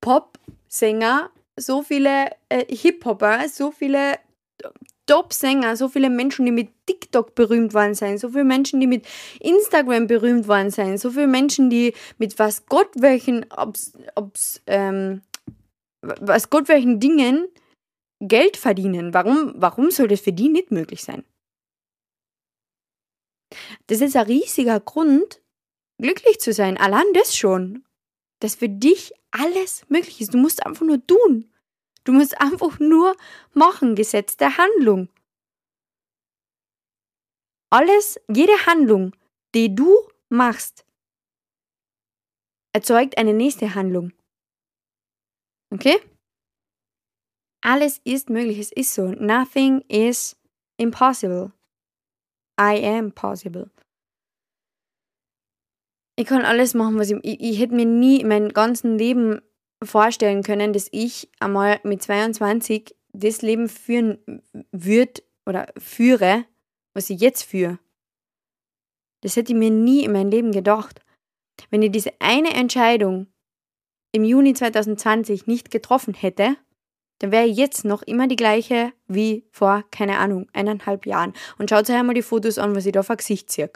[0.00, 4.18] Pop-Sänger, so viele äh, Hip-Hopper, so viele
[5.06, 9.06] Top-Sänger, so viele Menschen, die mit TikTok berühmt worden sind, so viele Menschen, die mit
[9.40, 15.22] Instagram berühmt worden sind, so viele Menschen, die mit was Gott welchen, ob's, ob's, ähm,
[16.02, 17.48] was Gott welchen Dingen
[18.20, 19.14] Geld verdienen.
[19.14, 21.24] Warum, warum soll das für die nicht möglich sein?
[23.86, 25.40] Das ist ein riesiger Grund,
[25.98, 26.76] glücklich zu sein.
[26.76, 27.84] Allein das schon.
[28.40, 30.34] Dass für dich alles möglich ist.
[30.34, 31.52] Du musst einfach nur tun.
[32.04, 33.16] Du musst einfach nur
[33.52, 33.94] machen.
[33.94, 35.08] Gesetz der Handlung.
[37.70, 39.14] Alles, jede Handlung,
[39.54, 39.94] die du
[40.30, 40.86] machst,
[42.72, 44.12] erzeugt eine nächste Handlung.
[45.70, 46.00] Okay?
[47.60, 48.58] Alles ist möglich.
[48.58, 49.08] Es ist so.
[49.08, 50.36] Nothing is
[50.78, 51.52] impossible.
[52.58, 53.70] I am possible
[56.18, 59.40] ich kann alles machen, was ich, ich, ich hätte mir nie mein ganzes Leben
[59.84, 64.18] vorstellen können, dass ich einmal mit 22 das Leben führen
[64.72, 66.44] würde oder führe,
[66.92, 67.78] was ich jetzt führe.
[69.20, 71.02] Das hätte ich mir nie in meinem Leben gedacht.
[71.70, 73.28] Wenn ich diese eine Entscheidung
[74.10, 76.56] im Juni 2020 nicht getroffen hätte,
[77.20, 81.32] dann wäre ich jetzt noch immer die gleiche wie vor, keine Ahnung, eineinhalb Jahren.
[81.58, 83.70] Und schaut euch einmal die Fotos an, was ich da vor Gesicht ziehe.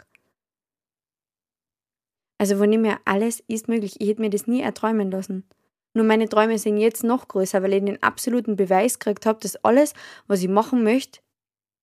[2.37, 4.01] Also von dem her, alles ist möglich.
[4.01, 5.47] Ich hätte mir das nie erträumen lassen.
[5.93, 9.55] Nur meine Träume sind jetzt noch größer, weil ich den absoluten Beweis gekriegt habe, dass
[9.57, 9.93] alles,
[10.27, 11.19] was ich machen möchte,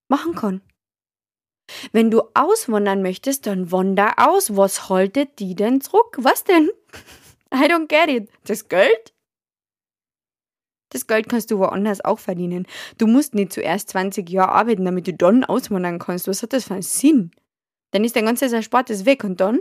[0.09, 0.63] machen kann.
[1.93, 4.57] Wenn du auswandern möchtest, dann wander aus.
[4.57, 6.17] Was haltet die denn zurück?
[6.21, 6.71] Was denn?
[7.55, 8.29] I don't get it.
[8.45, 9.15] Das Geld?
[10.93, 12.67] Das Geld kannst du woanders auch verdienen.
[12.99, 16.27] Du musst nicht zuerst 20 Jahre arbeiten, damit du dann auswandern kannst.
[16.27, 17.31] Was hat das für einen Sinn?
[17.93, 19.61] Dann ist dein ganzes Erspartes weg und dann?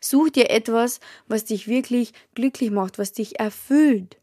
[0.00, 4.18] Such dir etwas, was dich wirklich glücklich macht, was dich erfüllt.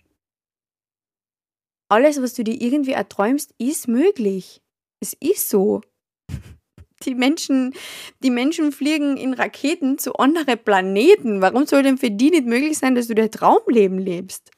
[1.89, 4.61] Alles, was du dir irgendwie erträumst, ist möglich.
[4.99, 5.81] Es ist so.
[7.03, 7.75] Die Menschen,
[8.23, 11.41] die Menschen fliegen in Raketen zu anderen Planeten.
[11.41, 14.49] Warum soll denn für die nicht möglich sein, dass du dein Traumleben lebst?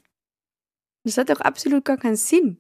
[1.04, 2.58] Das hat doch absolut gar keinen Sinn.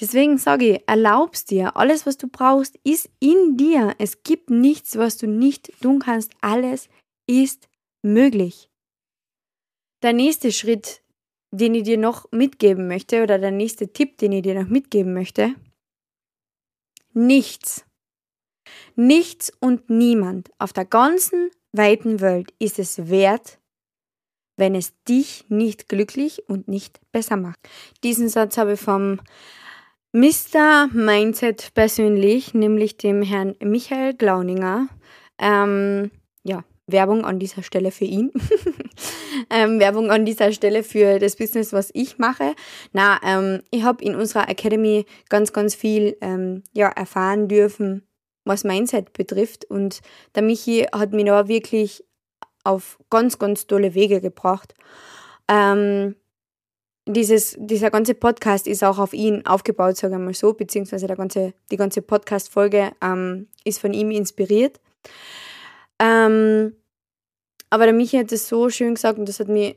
[0.00, 3.94] Deswegen sage ich, erlaubst dir, alles, was du brauchst, ist in dir.
[3.98, 6.32] Es gibt nichts, was du nicht tun kannst.
[6.40, 6.88] Alles
[7.28, 7.68] ist
[8.02, 8.68] möglich.
[10.02, 11.02] Der nächste Schritt,
[11.52, 15.14] den ich dir noch mitgeben möchte, oder der nächste Tipp, den ich dir noch mitgeben
[15.14, 15.54] möchte,
[17.12, 17.84] nichts,
[18.96, 23.58] nichts und niemand auf der ganzen weiten Welt ist es wert,
[24.56, 27.58] wenn es dich nicht glücklich und nicht besser macht.
[28.02, 29.20] Diesen Satz habe ich vom
[30.16, 30.90] Mr.
[30.92, 34.86] Mindset persönlich, nämlich dem Herrn Michael Glauninger.
[35.40, 36.12] Ähm,
[36.44, 38.30] ja, Werbung an dieser Stelle für ihn.
[39.50, 42.54] ähm, Werbung an dieser Stelle für das Business, was ich mache.
[42.92, 48.06] Na, ähm, ich habe in unserer Academy ganz, ganz viel ähm, ja, erfahren dürfen,
[48.44, 49.64] was Mindset betrifft.
[49.64, 50.00] Und
[50.36, 52.04] der Michi hat mich da wirklich
[52.62, 54.74] auf ganz, ganz tolle Wege gebracht.
[55.48, 56.14] Ähm,
[57.06, 61.16] dieses, dieser ganze Podcast ist auch auf ihn aufgebaut, sagen wir mal so, beziehungsweise der
[61.16, 64.80] ganze, die ganze Podcast-Folge ähm, ist von ihm inspiriert.
[65.98, 66.74] Ähm,
[67.70, 69.74] aber der Michi hat es so schön gesagt und das hat mir,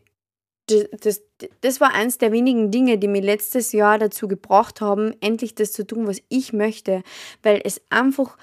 [0.67, 1.21] das, das,
[1.61, 5.71] das war eins der wenigen Dinge, die mir letztes Jahr dazu gebracht haben, endlich das
[5.71, 7.03] zu tun, was ich möchte,
[7.43, 8.37] weil es einfach,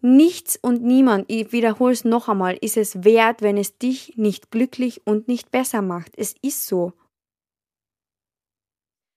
[0.00, 4.50] nichts und niemand, ich wiederhole es noch einmal, ist es wert, wenn es dich nicht
[4.50, 6.12] glücklich und nicht besser macht.
[6.16, 6.92] Es ist so.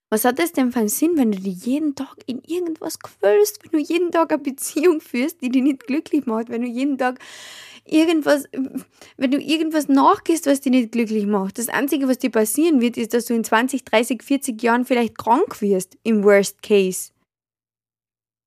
[0.10, 3.62] Was hat es denn für einen Sinn, wenn du dich jeden Tag in irgendwas quälst,
[3.64, 6.98] wenn du jeden Tag eine Beziehung führst, die dich nicht glücklich macht, wenn du jeden
[6.98, 7.20] Tag
[7.84, 8.46] irgendwas,
[9.18, 11.58] wenn du irgendwas nachgehst, was dich nicht glücklich macht.
[11.58, 15.18] Das Einzige, was dir passieren wird, ist, dass du in 20, 30, 40 Jahren vielleicht
[15.18, 17.12] krank wirst, im Worst Case.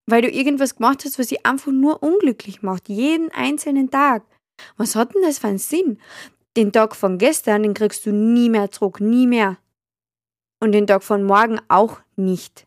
[0.06, 4.24] Weil du irgendwas gemacht hast, was dich einfach nur unglücklich macht, jeden einzelnen Tag.
[4.78, 5.98] Was hat denn das für einen Sinn?
[6.56, 9.58] Den Tag von gestern, den kriegst du nie mehr zurück, nie mehr
[10.60, 12.66] und den Tag von morgen auch nicht.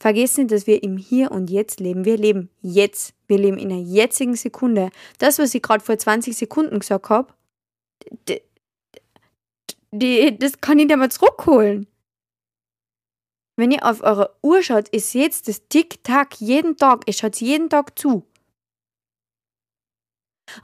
[0.00, 2.04] Vergiss nicht, dass wir im Hier und Jetzt leben.
[2.04, 3.14] Wir leben jetzt.
[3.26, 4.90] Wir leben in der jetzigen Sekunde.
[5.18, 7.32] Das, was ich gerade vor 20 Sekunden gesagt habe,
[9.92, 11.86] das kann ich nicht mal zurückholen.
[13.56, 17.02] Wenn ihr auf eure Uhr schaut, ihr seht das Tick-Tack jeden Tag.
[17.06, 18.24] Ihr schaut jeden Tag zu.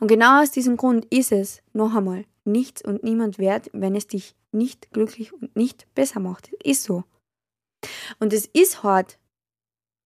[0.00, 4.06] Und genau aus diesem Grund ist es, noch einmal, nichts und niemand wert, wenn es
[4.06, 6.52] dich nicht glücklich und nicht besser macht.
[6.62, 7.04] Ist so.
[8.18, 9.18] Und es ist hart.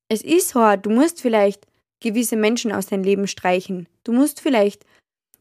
[0.08, 0.86] Es ist hart.
[0.86, 1.66] Du musst vielleicht
[2.00, 3.88] gewisse Menschen aus deinem Leben streichen.
[4.04, 4.84] Du musst vielleicht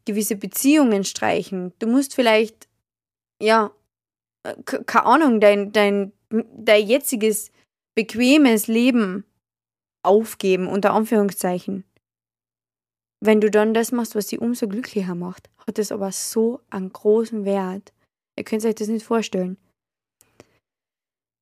[0.06, 1.74] gewisse Beziehungen streichen.
[1.80, 2.68] Du musst vielleicht,
[3.42, 3.72] ja,
[4.44, 7.52] äh, keine Ahnung, dein, dein, dein jetziges
[7.96, 9.26] bequemes Leben
[10.04, 11.84] aufgeben, unter Anführungszeichen.
[13.20, 16.94] Wenn du dann das machst, was dich umso glücklicher macht, hat das aber so einen
[16.94, 17.94] großen Wert.
[18.38, 19.58] Ihr könnt euch das nicht vorstellen.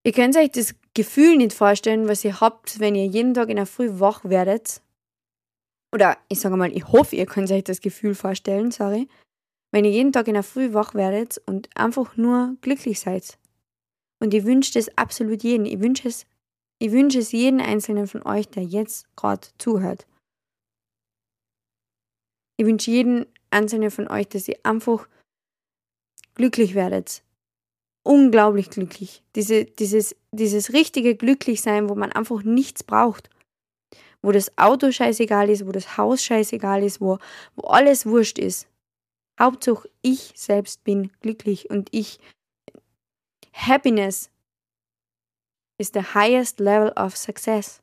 [0.05, 3.58] Ihr könnt euch das Gefühl nicht vorstellen, was ihr habt, wenn ihr jeden Tag in
[3.58, 4.81] der Früh wach werdet.
[5.93, 9.08] Oder ich sage mal, ich hoffe, ihr könnt euch das Gefühl vorstellen, sorry.
[9.71, 13.38] Wenn ihr jeden Tag in der Früh wach werdet und einfach nur glücklich seid.
[14.21, 15.65] Und ich wünsche das absolut jeden.
[15.65, 16.25] Ich wünsche es,
[16.79, 20.05] ich wünsche es jeden einzelnen von euch, der jetzt gerade zuhört.
[22.58, 25.08] Ich wünsche jeden einzelnen von euch, dass ihr einfach
[26.36, 27.24] glücklich werdet.
[28.04, 29.24] Unglaublich glücklich.
[29.36, 33.30] Diese, dieses, dieses richtige Glücklichsein, wo man einfach nichts braucht.
[34.21, 37.17] Wo das Auto scheißegal ist, wo das Haus scheißegal ist, wo,
[37.56, 38.67] wo alles wurscht ist.
[39.39, 42.19] Hauptsache, ich selbst bin glücklich und ich.
[43.54, 44.30] Happiness
[45.78, 47.82] is the highest level of success.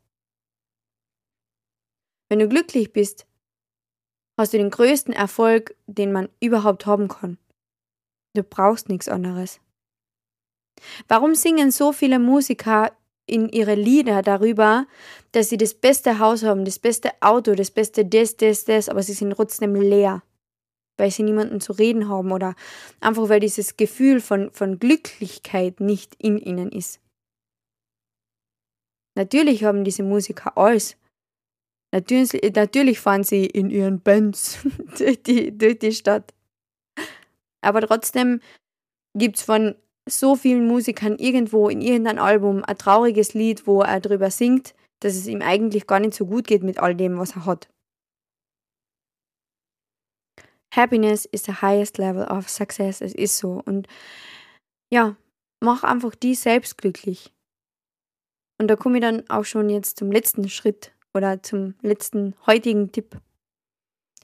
[2.28, 3.26] Wenn du glücklich bist,
[4.38, 7.38] hast du den größten Erfolg, den man überhaupt haben kann.
[8.34, 9.60] Du brauchst nichts anderes.
[11.08, 12.92] Warum singen so viele Musiker
[13.26, 14.86] in ihre Lieder darüber,
[15.32, 19.02] dass sie das beste Haus haben, das beste Auto, das beste das, das, das, aber
[19.02, 20.22] sie sind trotzdem leer,
[20.98, 22.54] weil sie niemanden zu reden haben oder
[23.00, 27.00] einfach weil dieses Gefühl von, von Glücklichkeit nicht in ihnen ist.
[29.14, 30.96] Natürlich haben diese Musiker alles,
[31.94, 34.58] Natürlich, natürlich fahren sie in ihren Benz
[34.98, 36.32] durch, die, durch die Stadt.
[37.62, 38.40] Aber trotzdem
[39.14, 39.74] gibt es von
[40.08, 45.14] so vielen Musikern irgendwo in irgendeinem Album ein trauriges Lied, wo er darüber singt, dass
[45.14, 47.68] es ihm eigentlich gar nicht so gut geht mit all dem, was er hat.
[50.74, 53.00] Happiness is the highest level of success.
[53.00, 53.62] Es ist so.
[53.64, 53.88] Und
[54.90, 55.16] ja,
[55.60, 57.32] mach einfach die selbst glücklich.
[58.58, 62.90] Und da komme ich dann auch schon jetzt zum letzten Schritt oder zum letzten heutigen
[62.90, 63.20] Tipp.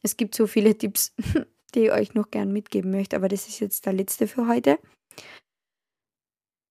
[0.02, 1.14] Es gibt so viele Tipps,
[1.74, 4.78] die ich euch noch gern mitgeben möchte, aber das ist jetzt der letzte für heute.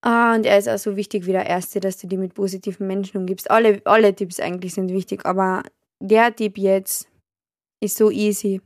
[0.03, 2.87] Ah, und er ist auch so wichtig wie der erste, dass du die mit positiven
[2.87, 3.49] Menschen umgibst.
[3.49, 5.63] Alle, alle Tipps eigentlich sind wichtig, aber
[6.01, 7.09] der Tipp jetzt
[7.83, 8.61] ist so easy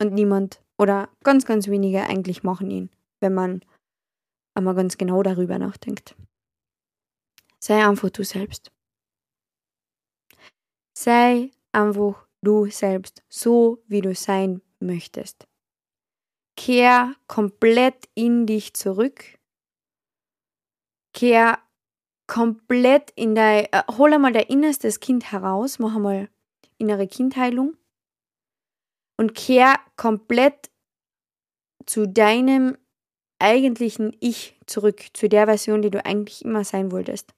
[0.00, 3.60] und niemand oder ganz, ganz wenige eigentlich machen ihn, wenn man
[4.54, 6.14] einmal ganz genau darüber nachdenkt.
[7.58, 8.70] Sei einfach du selbst.
[10.96, 15.46] Sei einfach du selbst, so wie du sein möchtest.
[16.56, 19.38] Kehr komplett in dich zurück.
[21.12, 21.58] Kehr
[22.26, 26.28] komplett in dein, äh, hol einmal dein innerstes Kind heraus, mach einmal
[26.78, 27.76] innere Kindheilung
[29.18, 30.70] und kehr komplett
[31.86, 32.76] zu deinem
[33.38, 37.34] eigentlichen Ich zurück, zu der Version, die du eigentlich immer sein wolltest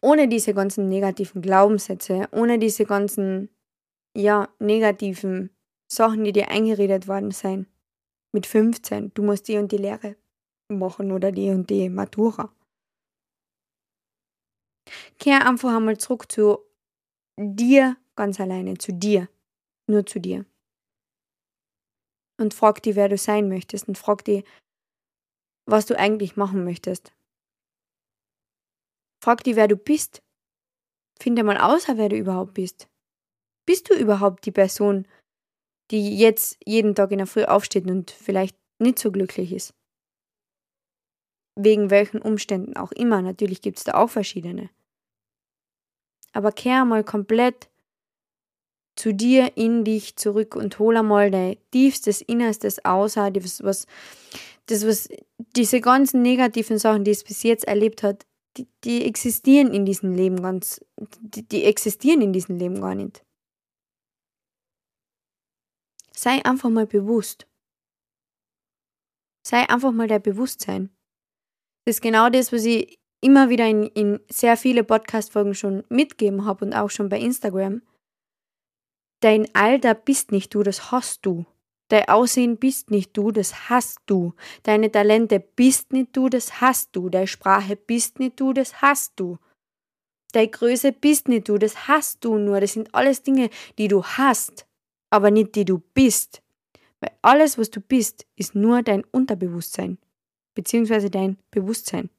[0.00, 3.50] ohne diese ganzen negativen Glaubenssätze, ohne diese ganzen,
[4.16, 5.50] ja, negativen
[5.90, 7.66] Sachen, die dir eingeredet worden sind.
[8.32, 10.16] Mit 15, du musst die und die Lehre
[10.68, 12.54] machen oder die und die Matura.
[15.18, 16.58] Kehr einfach einmal zurück zu
[17.36, 19.28] dir ganz alleine, zu dir,
[19.86, 20.46] nur zu dir.
[22.38, 24.44] Und frag dich, wer du sein möchtest und frag dich,
[25.66, 27.12] was du eigentlich machen möchtest.
[29.22, 30.22] Frag dich, wer du bist.
[31.20, 32.88] Finde mal außer, wer du überhaupt bist.
[33.66, 35.06] Bist du überhaupt die Person,
[35.90, 39.74] die jetzt jeden Tag in der Früh aufsteht und vielleicht nicht so glücklich ist?
[41.56, 43.22] Wegen welchen Umständen auch immer.
[43.22, 44.70] Natürlich gibt es da auch verschiedene.
[46.32, 47.68] Aber kehr mal komplett
[48.96, 53.86] zu dir in dich zurück und hol einmal dein tiefstes Innerstes aus, das was,
[54.66, 55.08] das was,
[55.56, 58.26] diese ganzen negativen Sachen, die es bis jetzt erlebt hat,
[58.56, 60.80] die, die existieren in diesem Leben ganz,
[61.20, 63.24] die, die existieren in diesem Leben gar nicht.
[66.22, 67.46] Sei einfach mal bewusst.
[69.42, 70.90] Sei einfach mal der Bewusstsein.
[71.86, 76.44] Das ist genau das, was ich immer wieder in, in sehr viele Podcast-Folgen schon mitgeben
[76.44, 77.80] habe und auch schon bei Instagram.
[79.22, 81.46] Dein Alter bist nicht du, das hast du.
[81.88, 84.34] Dein Aussehen bist nicht du, das hast du.
[84.64, 87.08] Deine Talente bist nicht du, das hast du.
[87.08, 89.38] Deine Sprache bist nicht du, das hast du.
[90.32, 92.60] Deine Größe bist nicht du, das hast du nur.
[92.60, 93.48] Das sind alles Dinge,
[93.78, 94.66] die du hast,
[95.10, 96.42] aber nicht die du bist.
[97.00, 99.98] Weil alles, was du bist, ist nur dein Unterbewusstsein,
[100.54, 102.10] beziehungsweise dein Bewusstsein.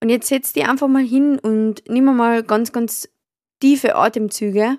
[0.00, 3.08] Und jetzt setz dich einfach mal hin und nimm mal ganz, ganz
[3.60, 4.78] tiefe Atemzüge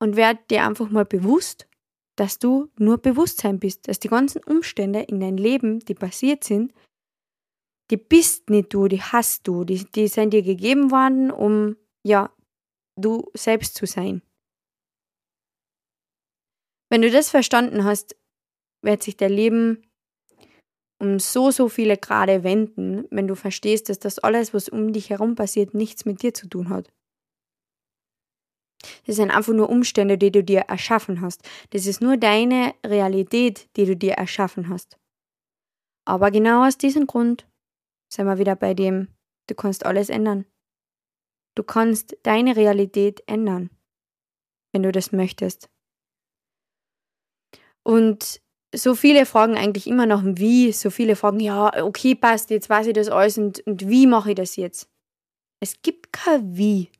[0.00, 1.68] und werd dir einfach mal bewusst,
[2.16, 6.72] dass du nur Bewusstsein bist, dass die ganzen Umstände in deinem Leben, die passiert sind,
[7.90, 12.30] die bist nicht du, die hast du, die, die sind dir gegeben worden, um ja,
[12.96, 14.22] du selbst zu sein.
[16.90, 18.16] Wenn du das verstanden hast,
[18.82, 19.82] wird sich dein Leben
[21.00, 25.10] um so, so viele Grade wenden, wenn du verstehst, dass das alles, was um dich
[25.10, 26.92] herum passiert, nichts mit dir zu tun hat.
[29.06, 31.48] Das sind einfach nur Umstände, die du dir erschaffen hast.
[31.70, 34.96] Das ist nur deine Realität, die du dir erschaffen hast.
[36.04, 37.48] Aber genau aus diesem Grund
[38.12, 39.08] sind wir wieder bei dem,
[39.48, 40.46] du kannst alles ändern.
[41.54, 43.70] Du kannst deine Realität ändern,
[44.72, 45.68] wenn du das möchtest.
[47.84, 48.40] Und
[48.74, 52.86] so viele fragen eigentlich immer dem Wie, so viele fragen, ja, okay, passt, jetzt weiß
[52.86, 54.88] ich das alles und, und wie mache ich das jetzt?
[55.60, 56.90] Es gibt kein Wie.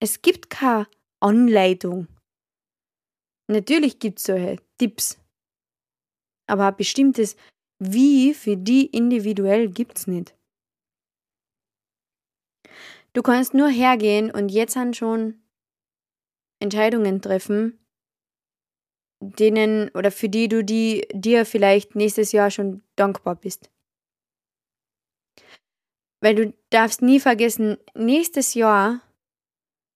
[0.00, 0.86] Es gibt keine
[1.20, 2.08] Anleitung.
[3.48, 5.18] Natürlich gibt es solche Tipps.
[6.48, 7.36] Aber ein bestimmtes
[7.78, 10.34] Wie für die individuell gibt es nicht.
[13.16, 15.42] Du kannst nur hergehen und jetzt schon
[16.60, 17.82] Entscheidungen treffen,
[19.22, 23.70] denen oder für die du die, dir vielleicht nächstes Jahr schon dankbar bist.
[26.20, 29.00] Weil du darfst nie vergessen, nächstes Jahr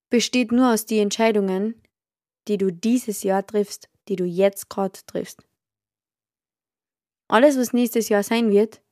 [0.08, 1.82] besteht nur aus den Entscheidungen,
[2.48, 5.46] die du dieses Jahr triffst, die du jetzt gerade triffst.
[7.28, 8.82] Alles, was nächstes Jahr sein wird,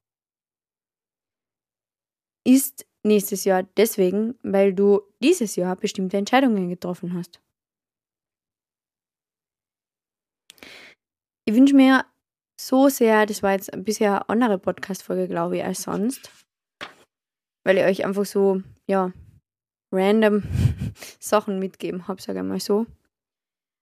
[2.44, 7.40] ist nächstes Jahr deswegen, weil du dieses Jahr bestimmte Entscheidungen getroffen hast.
[11.44, 12.04] Ich wünsche mir
[12.60, 16.30] so sehr, das war jetzt bisher eine andere Podcast-Folge, glaube ich, als sonst,
[17.64, 19.12] weil ich euch einfach so, ja,
[19.92, 20.42] random
[21.20, 22.86] Sachen mitgeben habe, sage ich mal so.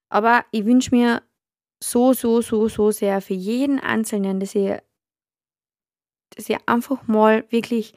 [0.09, 1.23] Aber ich wünsche mir
[1.83, 4.83] so, so, so, so sehr für jeden Einzelnen, dass ihr,
[6.37, 7.95] dass ihr einfach mal wirklich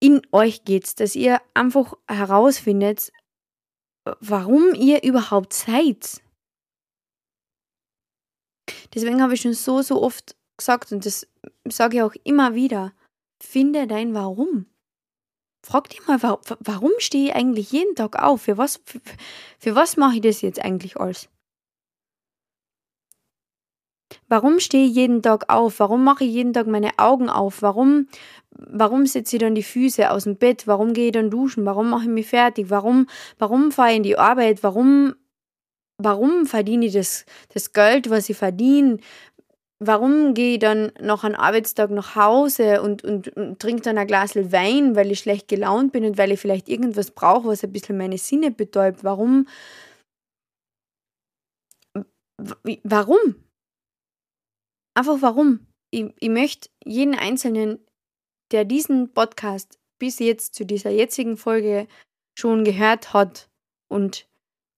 [0.00, 3.12] in euch geht, dass ihr einfach herausfindet,
[4.20, 6.22] warum ihr überhaupt seid.
[8.94, 11.26] Deswegen habe ich schon so, so oft gesagt und das
[11.68, 12.92] sage ich auch immer wieder,
[13.42, 14.66] finde dein Warum.
[15.64, 18.42] Frag dich mal, warum stehe ich eigentlich jeden Tag auf?
[18.42, 19.00] Für was, für,
[19.58, 21.28] für was mache ich das jetzt eigentlich alles?
[24.28, 25.80] Warum stehe ich jeden Tag auf?
[25.80, 27.62] Warum mache ich jeden Tag meine Augen auf?
[27.62, 28.08] Warum,
[28.50, 30.66] warum setze ich dann die Füße aus dem Bett?
[30.66, 31.64] Warum gehe ich dann duschen?
[31.66, 32.70] Warum mache ich mich fertig?
[32.70, 33.06] Warum,
[33.38, 34.62] warum fahre ich in die Arbeit?
[34.62, 35.14] Warum,
[35.98, 38.98] warum verdiene ich das, das Geld, was ich verdiene?
[39.86, 44.06] warum gehe ich dann nach einem Arbeitstag nach Hause und, und, und trinke dann ein
[44.06, 47.72] Glas Wein, weil ich schlecht gelaunt bin und weil ich vielleicht irgendwas brauche, was ein
[47.72, 49.04] bisschen meine Sinne betäubt?
[49.04, 49.46] Warum?
[52.82, 53.43] Warum?
[54.94, 55.66] Einfach warum?
[55.90, 57.78] Ich, ich möchte jeden Einzelnen,
[58.52, 61.88] der diesen Podcast bis jetzt zu dieser jetzigen Folge
[62.38, 63.48] schon gehört hat
[63.88, 64.28] und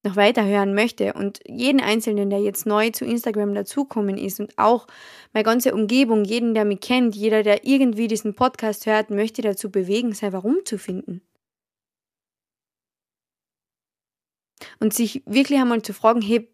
[0.05, 4.87] noch weiterhören möchte und jeden Einzelnen, der jetzt neu zu Instagram dazukommen ist und auch
[5.33, 9.71] meine ganze Umgebung, jeden, der mich kennt, jeder, der irgendwie diesen Podcast hört, möchte dazu
[9.71, 11.23] bewegen, sein Warum zu finden.
[14.79, 16.49] Und sich wirklich einmal zu fragen, hey,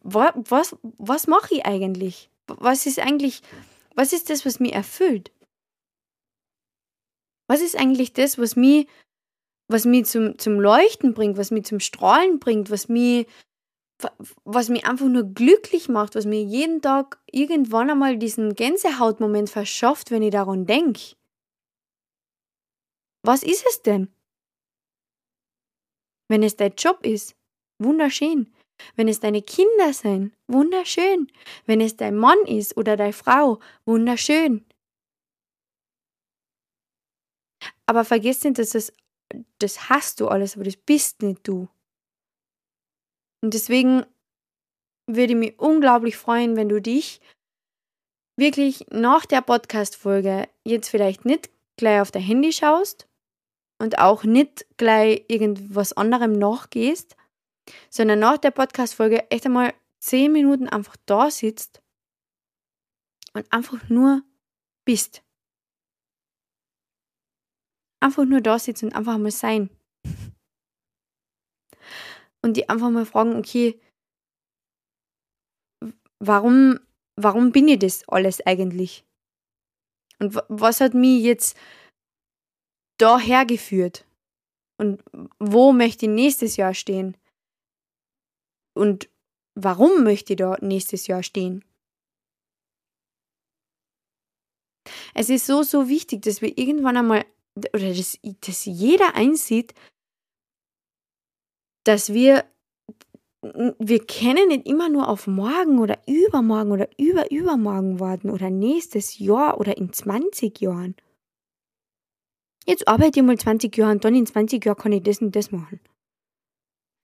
[0.00, 2.31] was, was, was mache ich eigentlich?
[2.58, 3.42] Was ist eigentlich,
[3.94, 5.32] was ist das, was mich erfüllt?
[7.48, 8.86] Was ist eigentlich das, was mich
[9.72, 13.26] was mich zum, zum Leuchten bringt, was mich zum Strahlen bringt, was mich,
[14.44, 20.10] was mich einfach nur glücklich macht, was mir jeden Tag irgendwann einmal diesen Gänsehautmoment verschafft,
[20.10, 21.16] wenn ich daran denke.
[23.24, 24.12] Was ist es denn?
[26.28, 27.36] Wenn es dein Job ist,
[27.78, 28.52] wunderschön.
[28.96, 31.30] Wenn es deine Kinder sind, wunderschön.
[31.66, 34.64] Wenn es dein Mann ist oder deine Frau, wunderschön.
[37.86, 38.92] Aber vergiss nicht, dass es
[39.58, 41.68] das hast du alles, aber das bist nicht du.
[43.42, 44.04] Und deswegen
[45.06, 47.20] würde ich mich unglaublich freuen, wenn du dich
[48.38, 53.08] wirklich nach der Podcast-Folge jetzt vielleicht nicht gleich auf dein Handy schaust
[53.78, 57.16] und auch nicht gleich irgendwas anderem nachgehst,
[57.90, 61.82] sondern nach der Podcast-Folge echt einmal zehn Minuten einfach da sitzt
[63.34, 64.22] und einfach nur
[64.84, 65.22] bist.
[68.00, 69.70] Einfach nur da sitzen und einfach mal sein.
[72.42, 73.80] Und die einfach mal fragen, okay,
[76.18, 76.80] warum,
[77.16, 79.04] warum bin ich das alles eigentlich?
[80.18, 81.56] Und was hat mich jetzt
[82.98, 84.04] daher geführt?
[84.78, 85.02] Und
[85.38, 87.16] wo möchte ich nächstes Jahr stehen?
[88.74, 89.08] Und
[89.54, 91.64] warum möchte ich da nächstes Jahr stehen?
[95.14, 97.24] Es ist so, so wichtig, dass wir irgendwann einmal,
[97.74, 99.74] oder dass, dass jeder einsieht,
[101.84, 102.44] dass wir,
[103.42, 109.58] wir können nicht immer nur auf morgen oder übermorgen oder überübermorgen warten oder nächstes Jahr
[109.60, 110.96] oder in 20 Jahren.
[112.64, 115.34] Jetzt arbeite ich mal 20 Jahre und dann in 20 Jahren kann ich das und
[115.34, 115.80] das machen.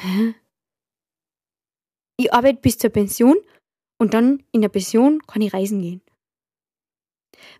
[0.00, 0.34] Hä?
[2.20, 3.36] Ich arbeite bis zur Pension
[3.98, 6.02] und dann in der Pension kann ich reisen gehen.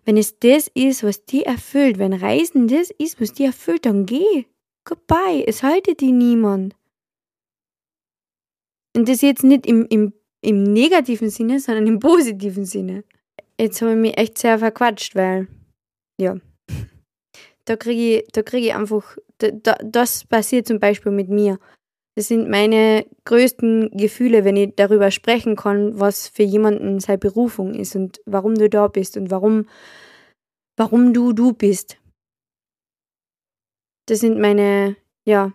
[0.03, 4.05] Wenn es das ist, was die erfüllt, wenn Reisen das ist, was die erfüllt, dann
[4.05, 4.45] geh.
[4.85, 6.75] Goodbye, es haltet die niemand.
[8.95, 13.03] Und das jetzt nicht im, im, im negativen Sinne, sondern im positiven Sinne.
[13.59, 15.47] Jetzt habe ich mich echt sehr verquatscht, weil,
[16.19, 16.37] ja,
[17.65, 21.59] da kriege ich, krieg ich einfach, da, das passiert zum Beispiel mit mir.
[22.19, 27.73] Das sind meine größten Gefühle, wenn ich darüber sprechen kann, was für jemanden seine Berufung
[27.73, 29.69] ist und warum du da bist und warum,
[30.75, 31.97] warum du du bist.
[34.07, 35.53] Das sind meine, ja,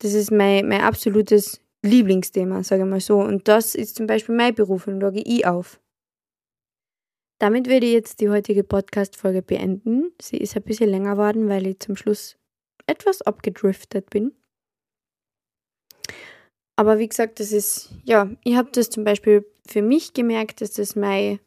[0.00, 3.20] das ist mein, mein absolutes Lieblingsthema, sage ich mal so.
[3.20, 5.80] Und das ist zum Beispiel mein Beruf und da gehe ich auf.
[7.38, 10.12] Damit werde ich jetzt die heutige Podcast-Folge beenden.
[10.20, 12.36] Sie ist ein bisschen länger geworden, weil ich zum Schluss
[12.86, 14.32] etwas abgedriftet bin.
[16.76, 20.72] Aber wie gesagt, das ist, ja, ich habe das zum Beispiel für mich gemerkt, dass
[20.72, 21.38] das meine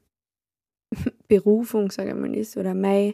[1.28, 3.14] Berufung, sage ich mal, ist oder meine,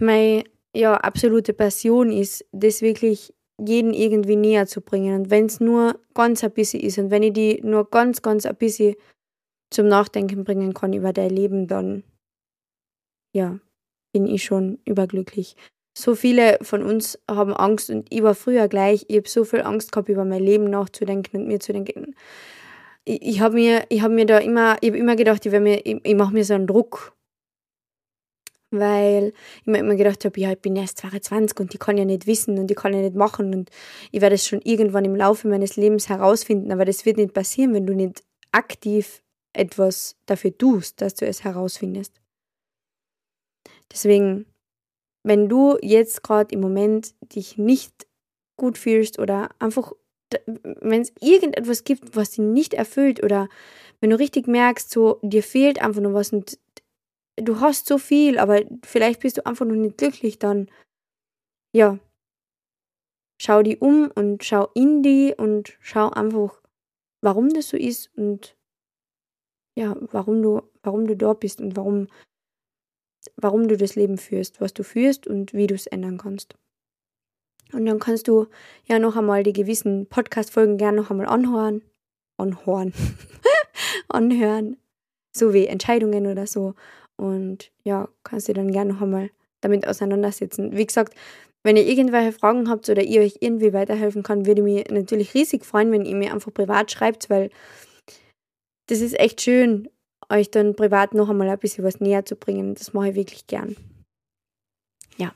[0.00, 0.44] meine
[0.74, 5.14] ja, absolute Passion ist, das wirklich jeden irgendwie näher zu bringen.
[5.14, 8.46] Und wenn es nur ganz ein bisschen ist und wenn ich die nur ganz, ganz
[8.46, 8.94] ein bisschen
[9.70, 12.04] zum Nachdenken bringen kann über dein Leben, dann
[13.34, 13.58] ja,
[14.12, 15.56] bin ich schon überglücklich
[15.94, 19.62] so viele von uns haben Angst und ich war früher gleich, ich habe so viel
[19.62, 22.14] Angst gehabt, über mein Leben nachzudenken und mir zu denken.
[23.04, 26.14] Ich, ich habe mir, hab mir da immer, ich habe immer gedacht, ich, ich, ich
[26.14, 27.14] mache mir so einen Druck.
[28.74, 32.06] Weil ich mir immer gedacht habe, ja, ich bin erst 22 und ich kann ja
[32.06, 33.68] nicht wissen und ich kann ja nicht machen und
[34.12, 37.74] ich werde es schon irgendwann im Laufe meines Lebens herausfinden, aber das wird nicht passieren,
[37.74, 39.22] wenn du nicht aktiv
[39.52, 42.14] etwas dafür tust, dass du es herausfindest.
[43.92, 44.46] Deswegen
[45.24, 48.06] wenn du jetzt gerade im Moment dich nicht
[48.56, 49.92] gut fühlst oder einfach,
[50.46, 53.48] wenn es irgendetwas gibt, was dich nicht erfüllt oder
[54.00, 56.58] wenn du richtig merkst, so dir fehlt einfach nur was und
[57.36, 60.68] du hast so viel, aber vielleicht bist du einfach noch nicht glücklich, dann
[61.74, 61.98] ja,
[63.40, 66.60] schau die um und schau in die und schau einfach,
[67.22, 68.56] warum das so ist und
[69.76, 72.08] ja, warum du, warum du dort bist und warum
[73.36, 76.56] warum du das Leben führst, was du führst und wie du es ändern kannst.
[77.72, 78.46] Und dann kannst du
[78.84, 81.82] ja noch einmal die gewissen Podcast-Folgen gerne noch einmal anhören.
[82.36, 82.92] Anhören.
[84.08, 84.76] anhören.
[85.34, 86.74] So wie Entscheidungen oder so.
[87.16, 90.76] Und ja, kannst du dann gerne noch einmal damit auseinandersetzen.
[90.76, 91.14] Wie gesagt,
[91.62, 95.34] wenn ihr irgendwelche Fragen habt oder ihr euch irgendwie weiterhelfen kann, würde ich mich natürlich
[95.34, 97.50] riesig freuen, wenn ihr mir einfach privat schreibt, weil
[98.88, 99.88] das ist echt schön,
[100.32, 102.74] euch dann privat noch einmal ein bisschen was näher zu bringen.
[102.74, 103.76] Das mache ich wirklich gern.
[105.16, 105.34] Ja,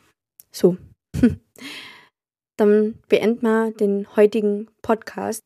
[0.50, 0.76] so.
[2.56, 5.42] dann beenden wir den heutigen Podcast.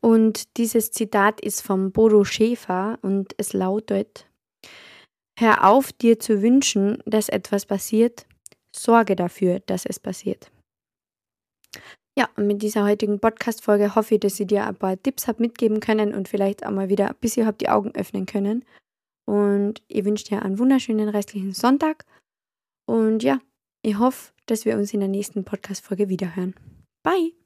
[0.00, 4.26] Und dieses Zitat ist vom Bodo Schäfer und es lautet:
[5.38, 8.26] Hör auf, dir zu wünschen, dass etwas passiert,
[8.74, 10.50] sorge dafür, dass es passiert.
[12.16, 15.42] Ja, und mit dieser heutigen Podcast-Folge hoffe ich, dass ich dir ein paar Tipps habe
[15.42, 18.64] mitgeben können und vielleicht auch mal wieder ein bisschen hab die Augen öffnen können.
[19.26, 22.04] Und ich wünsche dir einen wunderschönen restlichen Sonntag.
[22.86, 23.40] Und ja,
[23.82, 26.54] ich hoffe, dass wir uns in der nächsten Podcast-Folge wiederhören.
[27.02, 27.43] Bye!